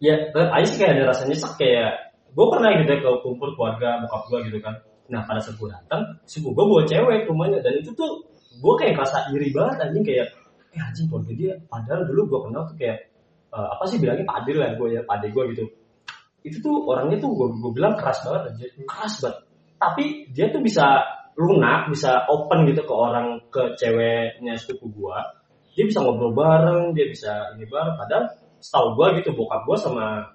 Ya 0.02 0.16
tetap 0.32 0.50
aja 0.54 0.66
sih 0.66 0.78
kayak 0.82 0.94
ada 0.98 1.04
rasanya 1.14 1.38
nyesek 1.38 1.54
kayak 1.60 1.92
gue 2.30 2.46
pernah 2.50 2.70
gitu 2.78 2.90
ya 2.90 3.00
ke 3.02 3.10
kumpul 3.26 3.50
keluarga 3.54 3.90
bokap 4.06 4.24
gue 4.30 4.40
gitu 4.50 4.58
kan. 4.62 4.76
Nah 5.10 5.22
pada 5.26 5.42
saat 5.42 5.58
gue 5.58 5.70
datang 5.70 6.02
sepupu 6.26 6.58
gue 6.58 6.66
bawa 6.66 6.84
cewek 6.90 7.20
rumahnya 7.30 7.60
dan 7.62 7.74
itu 7.78 7.94
tuh 7.94 8.26
gue 8.60 8.74
kayak 8.78 8.98
ngerasa 8.98 9.18
iri 9.34 9.50
banget 9.54 9.76
anjing 9.86 10.06
kayak 10.06 10.28
eh 10.70 10.82
anjing 10.82 11.06
keluarga 11.10 11.34
dia 11.34 11.54
padahal 11.66 12.02
dulu 12.06 12.22
gue 12.30 12.40
kenal 12.50 12.62
tuh 12.70 12.76
kayak 12.78 12.98
eh, 13.54 13.68
apa 13.74 13.84
sih 13.90 13.98
bilangnya 13.98 14.26
padir 14.26 14.56
lah 14.58 14.70
gue 14.78 14.88
ya 14.94 15.02
pade 15.06 15.28
gue 15.34 15.44
gitu 15.56 15.64
itu 16.44 16.58
tuh 16.64 16.88
orangnya 16.88 17.20
tuh 17.20 17.32
gue, 17.36 17.48
gue 17.60 17.72
bilang 17.76 17.94
keras 18.00 18.24
banget 18.24 18.56
aja 18.56 18.66
keras 18.88 19.14
banget. 19.24 19.38
Tapi 19.80 20.04
dia 20.36 20.46
tuh 20.52 20.62
bisa 20.64 20.86
lunak 21.40 21.88
bisa 21.88 22.28
open 22.28 22.68
gitu 22.68 22.84
ke 22.84 22.94
orang 22.94 23.40
ke 23.48 23.76
ceweknya 23.80 24.60
sepupu 24.60 24.92
gue 24.92 25.18
dia 25.72 25.88
bisa 25.88 26.04
ngobrol 26.04 26.36
bareng 26.36 26.92
dia 26.92 27.08
bisa 27.08 27.56
ini 27.56 27.64
bareng. 27.64 27.96
Padahal 27.96 28.24
setahu 28.60 29.00
gue 29.00 29.24
gitu 29.24 29.32
bokap 29.36 29.64
gue 29.64 29.78
sama 29.80 30.28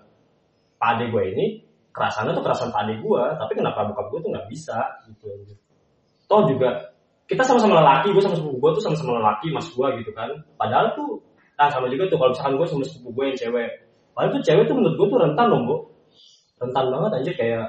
pade 0.80 1.12
gue 1.12 1.24
ini 1.36 1.46
kerasannya 1.92 2.32
tuh 2.32 2.44
kerasan 2.44 2.72
pade 2.72 2.96
gue 2.96 3.22
tapi 3.36 3.52
kenapa 3.52 3.84
bokap 3.92 4.08
gue 4.12 4.20
tuh 4.24 4.30
nggak 4.32 4.48
bisa 4.48 4.80
gitu 5.06 5.28
toh 6.24 6.48
juga 6.48 6.94
kita 7.24 7.40
sama-sama 7.40 7.80
lelaki 7.80 8.12
gue 8.12 8.20
sama 8.20 8.36
sepupu 8.36 8.56
gue 8.60 8.70
tuh 8.76 8.82
sama-sama 8.84 9.16
lelaki 9.16 9.48
mas 9.48 9.68
gue 9.72 9.88
gitu 10.04 10.10
kan. 10.12 10.28
Padahal 10.60 10.92
tuh 10.92 11.24
nah 11.54 11.70
sama 11.70 11.86
juga 11.86 12.10
tuh 12.10 12.18
kalau 12.18 12.30
misalkan 12.34 12.54
gue 12.60 12.66
sama 12.68 12.82
sepupu 12.84 13.08
gue 13.16 13.24
yang 13.32 13.38
cewek. 13.38 13.70
Padahal 14.12 14.30
tuh 14.36 14.42
cewek 14.44 14.64
tuh 14.68 14.74
menurut 14.76 14.94
gue 15.00 15.06
tuh 15.08 15.18
rentan 15.24 15.46
loh 15.48 15.60
rentan 16.64 16.86
banget 16.88 17.12
aja 17.20 17.30
kayak 17.36 17.66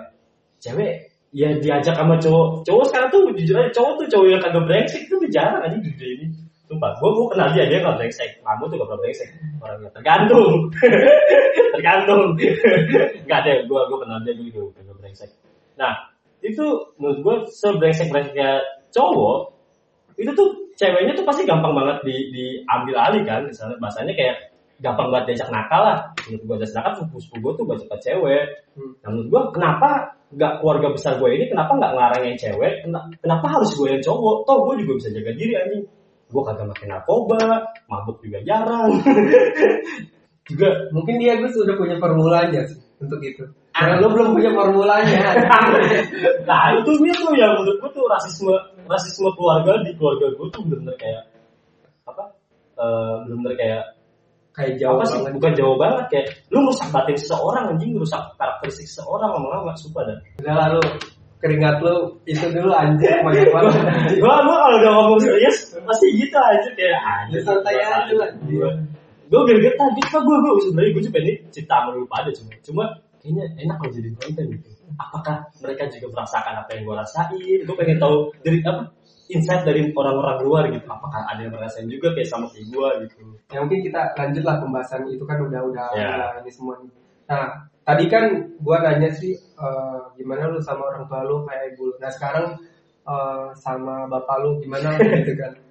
cewek 0.63 0.91
ya 1.35 1.51
diajak 1.59 1.95
sama 1.99 2.15
cowok. 2.15 2.63
Cowok 2.63 2.85
sekarang 2.87 3.09
tuh 3.11 3.21
jujur 3.35 3.55
aja 3.59 3.71
cowok 3.75 3.91
tuh 3.99 4.05
cowok 4.15 4.27
yang 4.31 4.41
kagak 4.41 4.63
brengsek 4.63 5.03
tuh 5.11 5.19
jarang 5.27 5.59
aja 5.59 5.75
di 5.75 5.91
dunia 5.91 6.11
ini. 6.15 6.27
Sumpah, 6.65 6.97
gue 6.97 7.09
gue 7.13 7.25
kenal 7.29 7.47
dia 7.53 7.69
dia 7.69 7.77
nggak 7.77 7.97
brengsek, 8.01 8.41
kamu 8.41 8.63
tuh 8.65 8.75
gak 8.81 8.87
pernah 8.89 9.01
brengsek. 9.05 9.29
Orangnya 9.61 9.89
tergantung, 9.93 10.53
tergantung. 11.77 12.23
Gak 13.29 13.39
deh, 13.45 13.57
gue 13.69 13.79
gue 13.85 13.97
kenal 14.01 14.17
dia 14.25 14.33
gue 14.33 14.49
gak 14.49 14.97
brengsek. 14.97 15.29
Nah 15.77 15.93
itu 16.41 16.65
menurut 16.97 17.19
gue 17.21 17.35
sebrengsek 17.53 18.09
brengseknya 18.09 18.65
cowok 18.89 19.53
itu 20.15 20.31
tuh 20.33 20.49
ceweknya 20.79 21.13
tuh 21.13 21.27
pasti 21.27 21.43
gampang 21.43 21.75
banget 21.75 21.97
di 22.07 22.15
diambil 22.31 22.95
alih 22.97 23.21
kan, 23.27 23.45
misalnya 23.45 23.77
bahasanya 23.77 24.15
kayak 24.15 24.54
gampang 24.83 25.07
banget 25.11 25.25
diajak 25.33 25.49
nakal 25.51 25.81
lah. 25.83 25.97
Menurut 26.27 26.43
gue 26.43 26.55
dan 26.63 26.67
sedangkan 26.67 26.93
sepupu 26.99 27.35
gue 27.39 27.51
tuh 27.59 27.65
banyak 27.67 27.99
cewek. 28.01 28.45
Hmm. 28.75 28.91
Nah, 29.03 29.09
menurut 29.13 29.27
gue 29.31 29.41
kenapa 29.55 29.89
nggak 30.35 30.53
keluarga 30.59 30.87
besar 30.91 31.13
gue 31.21 31.29
ini 31.31 31.45
kenapa 31.47 31.71
nggak 31.77 31.91
ngelarang 31.95 32.23
yang 32.27 32.37
cewek? 32.39 32.73
Kena- 32.83 33.05
Kenapa 33.23 33.45
harus 33.55 33.69
gue 33.75 33.87
yang 33.87 34.01
cowok? 34.03 34.35
Toh 34.43 34.57
gue 34.67 34.73
juga 34.83 34.93
bisa 34.99 35.09
jaga 35.15 35.31
diri 35.35 35.53
anjing. 35.55 35.83
Gue 36.25 36.41
kagak 36.41 36.67
makin 36.67 36.87
narkoba, 36.89 37.41
mabuk 37.87 38.17
juga 38.19 38.39
jarang. 38.43 38.89
juga 40.45 40.69
mungkin 40.93 41.17
dia 41.17 41.41
Gus 41.41 41.57
udah 41.57 41.73
punya 41.73 41.97
formulanya 41.97 42.61
sih 42.69 42.77
untuk 43.01 43.17
itu 43.25 43.41
karena 43.73 43.97
lu 43.97 44.13
belum 44.13 44.37
punya 44.37 44.53
formulanya 44.53 45.33
nah 46.49 46.69
itu 46.77 46.91
dia 47.01 47.15
tuh 47.17 47.33
yang 47.33 47.57
menurut 47.57 47.81
gue 47.81 47.89
tuh 47.97 48.05
rasisme 48.05 48.53
rasisme 48.85 49.25
keluarga 49.33 49.81
di 49.81 49.91
keluarga 49.97 50.29
gue 50.37 50.47
tuh 50.53 50.61
bener-bener 50.69 50.95
kayak 51.01 51.23
apa? 52.05 52.29
Eh, 52.77 53.13
bener-bener 53.25 53.53
kayak 53.57 53.83
kayak 54.55 54.79
jauh 54.79 54.95
apa 54.95 55.03
sih? 55.05 55.19
banget 55.19 55.33
Bukan 55.35 55.53
jauh 55.59 55.75
banget 55.75 56.05
kayak 56.09 56.25
lu 56.49 56.57
merusak 56.63 56.87
batin 56.89 57.17
seseorang 57.19 57.63
anjing, 57.75 57.91
merusak 57.91 58.21
karakteristik 58.39 58.87
seseorang 58.87 59.29
lama-lama 59.35 59.75
sumpah 59.75 60.03
dah. 60.07 60.17
udah 60.41 60.55
lalu 60.65 60.81
keringat 61.43 61.77
lu 61.83 61.95
itu 62.25 62.45
dulu 62.49 62.71
anjir 62.71 63.19
banyak 63.25 63.51
banget 63.51 63.75
gua 64.17 64.35
gua 64.41 64.55
kalau 64.65 64.77
udah 64.81 64.91
ngomong 64.97 65.19
serius 65.21 65.75
pasti 65.83 66.07
gitu 66.15 66.37
aja 66.39 66.69
kayak 66.73 66.99
anjir. 67.03 67.39
Santai 67.43 67.75
aja 67.83 68.13
lah. 68.15 68.29
Gua 68.47 68.69
gua 69.29 69.41
gergetan 69.45 69.89
gitu 69.99 70.17
gua 70.23 70.37
gua 70.39 70.51
sebenarnya 70.63 70.91
gua 70.95 71.03
juga 71.03 71.19
nih 71.21 71.35
cerita 71.51 71.75
sama 71.77 71.89
lu 71.93 72.07
pada 72.07 72.29
cuma 72.31 72.51
cuma 72.63 72.83
kayaknya 73.19 73.43
enak 73.61 73.75
kalau 73.77 73.91
jadi 73.91 74.09
konten 74.17 74.45
gitu. 74.55 74.67
Apakah 74.95 75.35
mereka 75.59 75.83
juga 75.91 76.07
merasakan 76.15 76.53
apa 76.63 76.69
yang 76.71 76.81
gua 76.87 76.95
rasain? 77.03 77.59
Gua 77.67 77.75
pengen 77.75 77.97
tahu 77.99 78.15
dari 78.41 78.57
apa 78.63 78.83
insight 79.33 79.65
dari 79.65 79.89
orang-orang 79.89 80.37
luar 80.45 80.63
gitu. 80.69 80.85
Apakah 80.85 81.25
ada 81.25 81.41
yang 81.41 81.53
ngerasain 81.53 81.89
juga 81.89 82.13
kayak 82.13 82.29
sama 82.29 82.45
kayak 82.53 82.65
gua 82.69 82.89
gitu. 83.01 83.15
ya 83.49 83.57
mungkin 83.61 83.79
kita 83.81 84.01
lanjutlah 84.17 84.55
pembahasan 84.61 85.01
itu 85.09 85.23
kan 85.25 85.37
udah 85.41 85.61
udah, 85.65 85.85
Ya. 85.97 86.09
udah 86.13 86.29
ini 86.45 86.51
semua 86.53 86.75
nih. 86.81 86.91
nah 87.25 87.45
tadi 87.81 88.05
kan 88.05 88.23
gua 88.61 88.85
nanya 88.85 89.09
sih 89.09 89.33
eh, 89.37 89.99
gimana 90.17 90.45
lu 90.49 90.61
sama 90.61 90.85
orang 90.93 91.09
tua 91.09 91.25
lu 91.25 91.41
kayak 91.49 91.73
ibu 91.73 91.89
lu 91.89 91.93
nah 91.97 92.11
sekarang 92.13 92.53
eh, 93.05 93.45
sama 93.57 94.05
bapak 94.05 94.37
lu 94.45 94.61
gimana 94.61 94.93
gitu 95.01 95.33
kan 95.37 95.53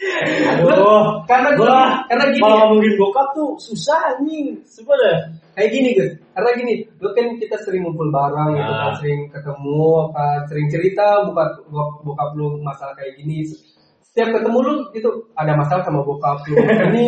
Aduh, 0.00 1.20
karena 1.28 1.48
gua 1.60 2.00
karena 2.08 2.24
gini. 2.32 2.40
Kalau 2.40 2.56
ngomongin 2.72 2.94
bokap 2.96 3.26
tuh 3.36 3.48
susah 3.60 4.16
anjing. 4.16 4.56
Sumpah 4.64 4.96
dah. 4.96 5.18
kayak 5.50 5.76
gini 5.76 5.90
guys 5.92 6.14
karena 6.32 6.50
gini 6.56 6.74
lu 7.02 7.10
kan 7.12 7.26
kita 7.36 7.58
sering 7.66 7.82
ngumpul 7.84 8.08
bareng 8.08 8.54
gitu 8.54 8.70
Nah. 8.70 8.80
kan 8.80 8.92
sering 9.02 9.20
ketemu 9.28 9.82
apa 10.08 10.24
sering 10.48 10.66
cerita 10.72 11.06
bokap 11.26 11.50
bokap, 12.06 12.28
lu 12.38 12.56
masalah 12.64 12.96
kayak 12.96 13.18
gini. 13.20 13.44
Setiap 14.00 14.40
ketemu 14.40 14.58
lu 14.64 14.74
gitu 14.96 15.10
ada 15.36 15.52
masalah 15.58 15.84
sama 15.84 16.00
bokap 16.00 16.40
lu. 16.48 16.56
Ini 16.94 17.06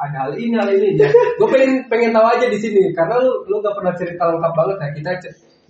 ada 0.00 0.16
hal 0.24 0.32
ini 0.40 0.56
hal 0.56 0.70
ini. 0.72 0.96
Ya 0.96 1.12
gue 1.12 1.48
pengen 1.52 1.84
pengen 1.92 2.16
tahu 2.16 2.24
aja 2.24 2.46
di 2.48 2.56
sini. 2.56 2.88
Karena 2.96 3.20
lu 3.20 3.44
lu 3.52 3.60
gak 3.60 3.76
pernah 3.76 3.92
cerita 4.00 4.32
lengkap 4.32 4.52
banget. 4.56 4.76
Ya 4.80 4.88
kita 4.96 5.10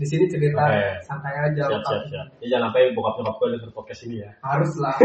di 0.00 0.06
sini 0.08 0.24
cerita 0.32 0.64
Oke. 0.64 1.04
santai 1.04 1.34
aja 1.44 1.62
Siap, 1.68 1.82
siap, 1.84 2.02
siap. 2.08 2.26
Ya, 2.40 2.46
jangan 2.56 2.72
sampai 2.72 2.96
bokap 2.96 3.20
nyokap 3.20 3.34
gue 3.36 3.48
denger 3.52 3.70
podcast 3.76 4.00
ini 4.08 4.16
ya. 4.24 4.30
harus 4.40 4.72
lah 4.80 4.96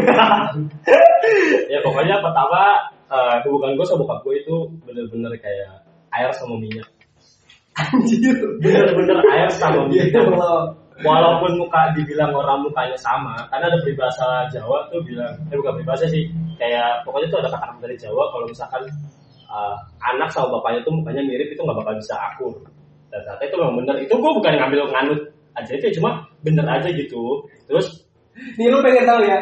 ya 1.73 1.79
pokoknya 1.83 2.15
pertama 2.23 2.79
eh, 3.11 3.35
hubungan 3.43 3.75
gue 3.75 3.85
sama 3.85 4.07
bokap 4.07 4.19
gue 4.23 4.35
itu 4.39 4.55
bener-bener 4.87 5.35
kayak 5.43 5.83
air 6.15 6.31
sama 6.31 6.55
minyak. 6.55 6.87
anjir 7.75 8.39
Bener-bener 8.63 9.19
air 9.35 9.51
sama 9.51 9.83
ya 9.91 10.07
minyak. 10.07 10.31
Walaupun 10.95 11.59
muka 11.59 11.91
dibilang 11.91 12.31
orang 12.31 12.63
mukanya 12.63 12.95
sama, 12.95 13.35
karena 13.51 13.67
ada 13.67 13.83
peribahasa 13.83 14.47
Jawa 14.47 14.87
tuh 14.87 15.03
bilang, 15.03 15.35
eh 15.51 15.59
bukan 15.59 15.75
peribahasa 15.75 16.07
sih, 16.07 16.23
kayak 16.55 17.03
pokoknya 17.03 17.27
tuh 17.35 17.39
ada 17.43 17.51
kata 17.51 17.83
dari 17.83 17.99
Jawa 17.99 18.31
kalau 18.31 18.47
misalkan 18.47 18.79
uh, 19.51 19.75
anak 19.99 20.31
sama 20.31 20.55
bapaknya 20.55 20.87
tuh 20.87 20.95
mukanya 20.95 21.19
mirip 21.27 21.51
itu 21.51 21.59
nggak 21.59 21.77
bakal 21.83 21.93
bisa 21.99 22.15
akur 22.15 22.53
dan 23.15 23.23
ternyata 23.23 23.43
itu 23.47 23.55
memang 23.55 23.75
bener. 23.79 23.95
Itu 24.03 24.13
gue 24.19 24.31
bukan 24.35 24.51
ngambil 24.59 24.79
nganut 24.91 25.19
aja 25.55 25.71
itu 25.71 25.87
cuma 25.95 26.27
bener 26.43 26.67
aja 26.67 26.91
gitu. 26.91 27.47
Terus 27.71 28.03
Nih 28.59 28.67
lu 28.67 28.83
pengen 28.83 29.07
tahu 29.07 29.23
ya. 29.23 29.39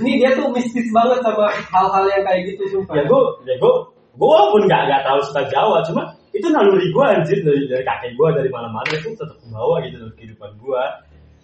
Ini 0.00 0.12
dia 0.16 0.30
tuh 0.32 0.48
mistis 0.48 0.88
banget 0.96 1.20
sama 1.20 1.52
hal-hal 1.52 2.04
yang 2.08 2.24
kayak 2.24 2.48
gitu 2.48 2.64
sumpah. 2.72 2.96
ya 2.96 3.04
gue 3.04 3.20
ya 3.44 3.54
gue 3.60 3.72
gue 4.16 4.24
walaupun 4.32 4.64
nggak 4.64 4.82
nggak 4.88 5.02
tahu 5.04 5.20
suka 5.28 5.44
Jawa. 5.52 5.84
Cuma 5.84 6.08
itu 6.32 6.48
naluri 6.48 6.88
gue 6.88 7.04
anjir 7.04 7.36
dari 7.44 7.68
dari 7.68 7.84
kakek 7.84 8.16
gue 8.16 8.28
dari 8.40 8.48
mana-mana 8.48 8.88
itu 8.96 9.12
tetap 9.12 9.36
bawa 9.52 9.84
gitu 9.84 10.00
dalam 10.00 10.14
kehidupan 10.16 10.50
gue 10.56 10.82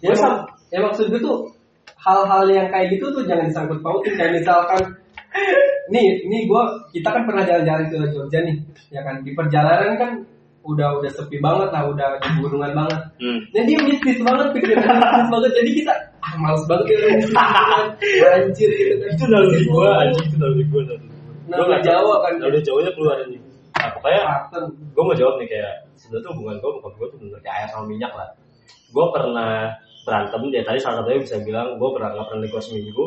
ya, 0.01 0.09
mak- 0.17 0.49
ya 0.73 0.79
maksud 0.81 1.05
gue 1.13 1.21
tuh 1.21 1.37
hal-hal 2.01 2.43
yang 2.49 2.65
kayak 2.73 2.89
gitu 2.97 3.05
tuh 3.13 3.21
jangan 3.29 3.45
disangkut 3.45 3.77
pautin. 3.85 4.17
Kayak 4.17 4.41
misalkan 4.41 4.81
nih 5.93 6.25
nih 6.25 6.41
gue 6.49 6.61
kita 6.97 7.13
kan 7.13 7.23
pernah 7.29 7.45
jalan-jalan 7.45 7.85
ke 7.93 7.97
Jogja 8.09 8.39
nih 8.41 8.57
ya 8.89 9.05
kan? 9.05 9.21
Di 9.21 9.37
perjalanan 9.37 9.93
kan 10.01 10.11
udah 10.67 10.99
udah 10.99 11.11
sepi 11.15 11.39
banget 11.39 11.71
lah 11.71 11.87
udah 11.87 12.19
di 12.19 12.29
gunungan 12.43 12.71
banget. 12.75 13.01
Hmm. 13.23 13.39
dan 13.55 13.63
dia 13.63 13.79
mistis 13.79 14.19
banget 14.19 14.47
pikirannya 14.51 14.99
mistis 14.99 15.29
banget. 15.31 15.51
Jadi 15.55 15.71
kita 15.79 15.93
ah 16.19 16.33
males 16.35 16.63
banget 16.67 16.85
ya 16.91 16.97
banget. 16.99 17.23
anjir 18.35 18.69
gitu 18.75 18.93
kan. 18.99 19.09
Itu 19.15 19.25
naluri 19.31 19.59
gue 19.63 19.87
anjir 19.87 20.23
itu 20.27 20.35
naluri 20.35 20.63
gue 20.67 20.81
naluri 20.83 21.07
Naluri 21.47 21.55
Gua 21.55 21.65
nggak 21.71 21.83
tahu. 21.87 21.87
Jawa 21.87 22.15
kan. 22.19 22.33
naluri 22.43 22.59
Jawanya 22.61 22.91
keluar 22.91 23.15
anjir 23.23 23.41
nah, 23.77 23.89
pokoknya 23.93 24.21
gue 24.73 25.03
mau 25.05 25.15
jawab 25.15 25.35
nih 25.37 25.47
kayak 25.53 25.73
sebenarnya 26.01 26.25
tuh 26.25 26.31
hubungan 26.33 26.55
gue 26.57 26.71
bukan 26.81 26.91
gue 26.97 27.07
tuh 27.13 27.17
bener 27.21 27.39
kayak 27.45 27.55
air 27.63 27.69
sama 27.71 27.85
minyak 27.87 28.11
lah. 28.11 28.29
Gue 28.91 29.05
pernah 29.15 29.51
berantem 30.03 30.41
ya 30.51 30.61
tadi 30.63 30.79
salah 30.79 31.03
satunya 31.03 31.19
bisa 31.21 31.35
bilang 31.45 31.77
gue 31.77 31.89
pernah 31.95 32.09
nggak 32.11 32.25
pernah 32.27 32.41
negor 32.43 32.61
seminggu. 32.65 33.03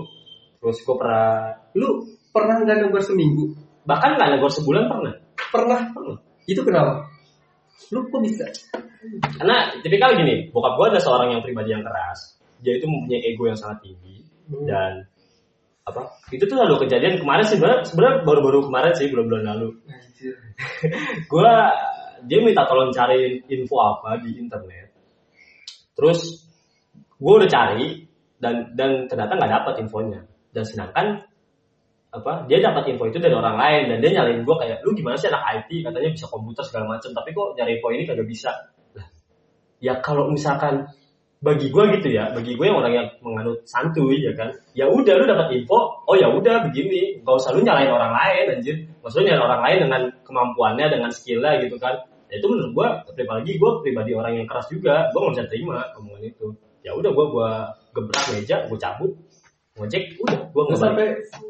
Terus 0.60 0.78
gue 0.80 0.96
pernah 0.96 1.52
lu 1.76 1.88
pernah 2.30 2.56
nggak 2.62 2.78
negor 2.88 3.02
seminggu? 3.04 3.44
Bahkan 3.84 4.10
nggak 4.16 4.30
negor 4.38 4.50
sebulan 4.54 4.84
pernah. 4.88 5.14
Pernah. 5.50 5.80
Pernah. 5.90 6.18
Itu 6.46 6.62
kenapa 6.62 7.09
lu 7.88 8.04
kok 8.06 8.20
bisa 8.20 8.46
karena 9.40 9.72
tipikal 9.80 10.12
gini 10.12 10.52
bokap 10.52 10.76
gue 10.76 10.86
ada 10.92 11.00
seorang 11.00 11.32
yang 11.32 11.42
pribadi 11.42 11.72
yang 11.72 11.80
keras. 11.80 12.36
Dia 12.60 12.76
itu 12.76 12.84
mempunyai 12.84 13.24
ego 13.24 13.48
yang 13.48 13.56
sangat 13.56 13.80
tinggi. 13.80 14.20
Dan 14.68 15.08
apa 15.88 16.20
itu 16.28 16.44
tuh 16.44 16.60
lalu 16.60 16.84
kejadian 16.84 17.16
kemarin 17.16 17.44
sih. 17.48 17.56
Sebenarnya 17.56 18.20
baru-baru 18.28 18.68
kemarin 18.68 18.92
sih 18.92 19.08
bulan-bulan 19.08 19.44
lalu. 19.56 19.68
Gue 21.32 21.50
dia 22.28 22.38
minta 22.44 22.68
tolong 22.68 22.92
cari 22.92 23.40
info 23.48 23.80
apa 23.80 24.20
di 24.20 24.36
internet. 24.36 24.92
Terus 25.96 26.20
gue 27.20 27.32
udah 27.32 27.48
cari 27.48 28.04
dan 28.36 28.76
dan 28.76 29.08
ternyata 29.08 29.40
nggak 29.40 29.52
dapat 29.56 29.74
infonya. 29.80 30.20
Dan 30.52 30.64
sedangkan 30.68 31.24
apa 32.10 32.50
dia 32.50 32.58
dapat 32.58 32.90
info 32.90 33.06
itu 33.06 33.22
dari 33.22 33.30
orang 33.30 33.54
lain 33.54 33.82
dan 33.86 33.98
dia 34.02 34.10
nyalain 34.18 34.42
gue 34.42 34.56
kayak 34.58 34.82
lu 34.82 34.90
gimana 34.98 35.14
sih 35.14 35.30
anak 35.30 35.62
IT 35.62 35.86
katanya 35.86 36.10
bisa 36.10 36.26
komputer 36.26 36.66
segala 36.66 36.98
macam 36.98 37.10
tapi 37.14 37.30
kok 37.30 37.54
nyari 37.54 37.78
info 37.78 37.88
ini 37.94 38.02
kagak 38.02 38.26
bisa? 38.26 38.50
Lah 38.98 39.06
ya 39.78 40.02
kalau 40.02 40.26
misalkan 40.26 40.90
bagi 41.40 41.70
gue 41.70 41.84
gitu 41.96 42.08
ya 42.12 42.34
bagi 42.34 42.58
gue 42.58 42.66
yang 42.66 42.82
orang 42.82 42.92
yang 42.92 43.08
menganut 43.22 43.62
santuy 43.64 44.20
ya 44.20 44.34
kan 44.34 44.52
ya 44.74 44.90
udah 44.90 45.14
lu 45.16 45.24
dapat 45.24 45.54
info 45.56 46.04
oh 46.04 46.16
ya 46.18 46.28
udah 46.28 46.66
begini 46.66 47.22
gak 47.22 47.34
usah 47.38 47.54
lu 47.54 47.62
nyalain 47.62 47.88
orang 47.94 48.10
lain 48.10 48.58
anjir. 48.58 48.76
Maksudnya 49.06 49.38
nyalain 49.38 49.46
orang 49.46 49.62
lain 49.62 49.78
dengan 49.86 50.02
kemampuannya 50.26 50.86
dengan 50.90 51.10
skillnya 51.14 51.62
gitu 51.62 51.78
kan. 51.78 51.94
Ya 52.26 52.42
itu 52.42 52.46
menurut 52.50 52.72
gue 52.74 52.88
apalagi 53.22 53.52
gue 53.54 53.70
pribadi 53.86 54.12
orang 54.18 54.34
yang 54.34 54.46
keras 54.50 54.66
juga 54.66 55.06
gue 55.14 55.18
nggak 55.22 55.34
bisa 55.38 55.44
terima 55.46 55.86
omongan 55.94 56.26
itu. 56.26 56.46
Ya 56.82 56.90
udah 56.90 57.10
gue 57.14 57.26
gue 57.38 57.50
gebrak 57.94 58.24
meja 58.34 58.56
gue 58.66 58.78
cabut 58.82 59.14
ngojek 59.80 60.04
udah 60.20 60.38
lu 60.52 60.60
nggak 60.68 60.80
sampai 60.80 61.06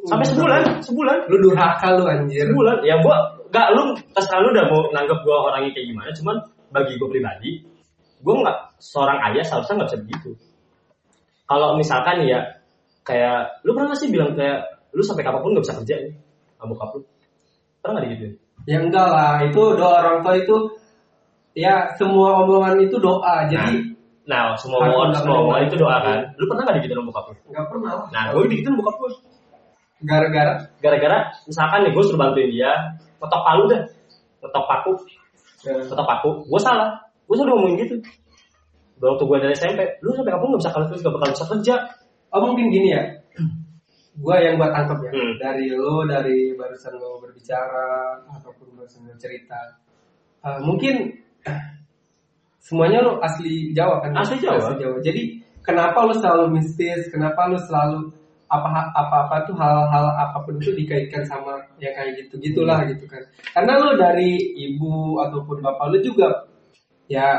sampai 0.06 0.26
sebulan 0.30 0.60
sebulan. 0.78 1.16
Lu 1.26 1.36
durhaka 1.42 1.98
lu 1.98 2.04
anjir. 2.06 2.46
Sebulan. 2.46 2.86
Ya 2.86 2.94
gue 3.02 3.16
gak 3.50 3.68
lu 3.74 3.82
terserah 4.14 4.40
lu 4.46 4.48
udah 4.54 4.64
mau 4.70 4.80
nanggap 4.94 5.18
gue 5.26 5.34
orangnya 5.34 5.70
kayak 5.74 5.86
gimana 5.90 6.10
cuman 6.14 6.36
bagi 6.70 6.94
gue 6.94 7.08
pribadi 7.10 7.50
gue 8.22 8.34
nggak 8.36 8.58
seorang 8.78 9.18
ayah 9.32 9.42
seharusnya 9.42 9.74
nggak 9.82 9.88
bisa 9.90 10.00
begitu. 10.06 10.30
Kalau 11.50 11.74
misalkan 11.74 12.22
ya 12.22 12.62
kayak 13.02 13.64
lu 13.66 13.74
pernah 13.74 13.90
nggak 13.90 14.00
sih 14.00 14.08
bilang 14.12 14.38
kayak 14.38 14.62
lu 14.94 15.02
sampai 15.02 15.26
kapan 15.26 15.40
pun 15.42 15.50
nggak 15.56 15.64
bisa 15.66 15.76
kerja 15.82 15.94
sama 16.54 16.70
bokap 16.70 16.90
lu? 16.94 17.00
Pernah 17.82 17.92
nggak 17.98 18.04
digituin? 18.06 18.34
Ya 18.68 18.76
enggak 18.78 19.08
lah. 19.08 19.34
Itu 19.42 19.62
doa 19.74 19.94
orang 20.04 20.22
tua 20.22 20.34
itu 20.36 20.56
ya 21.56 21.90
semua 21.98 22.44
omongan 22.44 22.78
itu 22.86 22.96
doa. 23.02 23.48
Jadi 23.50 23.58
nah 23.58 23.89
semua 24.58 24.78
Aku 24.84 24.86
omongan 24.90 25.08
nggak 25.10 25.22
semua 25.24 25.36
omongan 25.42 25.62
itu 25.66 25.76
doa 25.80 25.96
kan? 25.98 26.18
Lu 26.38 26.44
pernah 26.46 26.62
nggak 26.68 26.76
digituin 26.78 27.06
bokap 27.08 27.24
lu? 27.26 27.34
Nggak 27.50 27.66
pernah 27.66 27.92
lah. 27.96 28.06
nah 28.14 28.22
gue 28.30 28.42
digituin 28.50 28.74
bokap 28.78 28.94
gue 29.00 29.10
gara-gara? 30.06 30.52
Gara-gara 30.80 31.18
misalkan 31.44 31.78
nih 31.84 31.92
gue 31.92 32.02
suruh 32.04 32.20
bantuin 32.20 32.50
dia 32.50 32.72
ngetok 33.18 33.42
palu 33.42 33.62
dah. 33.68 33.82
Ngetok 34.40 34.64
paku. 34.68 34.92
Ya, 35.60 35.76
tetap 35.76 36.06
aku 36.08 36.28
gue 36.48 36.60
salah. 36.60 36.90
Gue 37.28 37.36
selalu 37.36 37.52
ngomongin 37.52 37.76
gitu. 37.84 37.94
Waktu 39.00 39.24
gue 39.24 39.38
dari 39.40 39.54
SMP 39.56 39.80
lu 40.04 40.12
sampai 40.12 40.32
kapan 40.32 40.46
nggak 40.52 40.62
bisa 40.62 40.72
kerja 40.72 40.92
nggak 41.00 41.14
bakal 41.16 41.28
bisa 41.32 41.46
kerja? 41.48 41.74
Oh 42.30 42.40
mungkin 42.46 42.66
gini 42.70 42.88
ya. 42.94 43.02
Gua 44.20 44.36
yang 44.36 44.60
gua 44.60 44.68
tangkap 44.74 45.00
ya. 45.06 45.16
Hmm. 45.16 45.32
dari 45.40 45.72
lo 45.72 46.04
dari 46.04 46.52
barusan 46.52 46.92
lo 46.98 47.22
berbicara 47.24 48.20
ataupun 48.28 48.76
barusan 48.76 49.08
lo 49.08 49.16
cerita. 49.16 49.80
Eh, 50.44 50.60
mungkin 50.60 51.08
semuanya 52.60 53.00
lo 53.02 53.18
asli 53.24 53.72
Jawa 53.72 54.04
kan? 54.04 54.12
Asli 54.14 54.36
Jawa. 54.38 54.76
jadi 55.00 55.22
kenapa 55.64 56.04
lo 56.04 56.12
selalu 56.16 56.60
mistis? 56.60 57.08
Kenapa 57.08 57.48
lo 57.48 57.56
selalu 57.64 58.12
apa 58.50 58.66
apa 58.98 59.16
apa 59.30 59.36
tuh 59.46 59.54
hal-hal 59.54 60.06
apa 60.10 60.42
pun 60.42 60.58
itu 60.58 60.74
dikaitkan 60.74 61.22
sama 61.24 61.56
yang 61.80 61.94
kayak 61.96 62.18
gitu? 62.20 62.34
Gitulah 62.42 62.82
gitu 62.90 63.06
kan. 63.06 63.22
Karena 63.54 63.78
lo 63.78 63.94
dari 63.94 64.36
ibu 64.58 65.18
ataupun 65.22 65.62
bapak 65.62 65.86
lo 65.94 65.98
juga 66.02 66.28
ya 67.06 67.38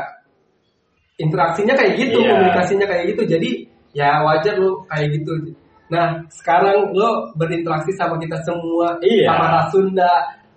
interaksinya 1.20 1.76
kayak 1.76 1.94
gitu 2.00 2.16
Iya. 2.20 2.32
komunikasinya 2.32 2.86
kayak 2.88 3.04
gitu. 3.14 3.22
Jadi 3.28 3.50
ya 3.92 4.24
wajar 4.24 4.56
lo 4.56 4.82
kayak 4.88 5.20
gitu. 5.20 5.52
Nah 5.92 6.24
sekarang 6.32 6.96
lo 6.96 7.28
berinteraksi 7.36 7.92
sama 7.92 8.16
kita 8.16 8.40
semua. 8.48 8.96
Iya. 9.04 9.28
sama 9.28 9.46
ras 9.52 9.66
Sunda 9.70 10.12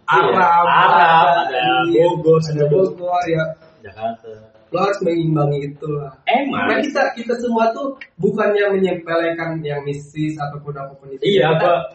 Iya. 0.06 0.22
Arab 0.38 0.66
Arab, 0.70 1.26
ada 1.50 1.66
Bogor, 1.90 2.38
ada. 2.38 2.64
Bogor 2.70 3.24
ya. 3.26 3.44
Jakarta 3.82 4.30
lo 4.76 4.84
harus 4.84 5.00
mengimbangi 5.00 5.72
itu 5.72 5.88
lah 5.88 6.12
emang? 6.28 6.68
Nah 6.68 6.78
kita 6.84 7.02
kita 7.16 7.34
semua 7.40 7.72
tuh 7.72 7.96
bukannya 8.20 8.76
menyepelekan 8.76 9.64
yang 9.64 9.80
mistis 9.88 10.36
ataupun 10.36 10.76
apa 10.76 10.92
pun 11.00 11.08
itu. 11.16 11.24
iya 11.24 11.56
apa 11.56 11.88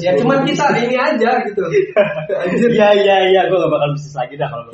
Ya 0.00 0.16
cuman 0.16 0.42
kita 0.48 0.64
ini 0.80 0.96
aja 0.96 1.30
gitu. 1.44 1.62
Iya 2.72 2.88
iya 2.98 3.16
iya. 3.30 3.40
Gue 3.52 3.60
gak 3.60 3.72
bakal 3.72 3.88
bisnis 3.94 4.16
lagi 4.16 4.34
dah 4.40 4.48
kalau 4.48 4.64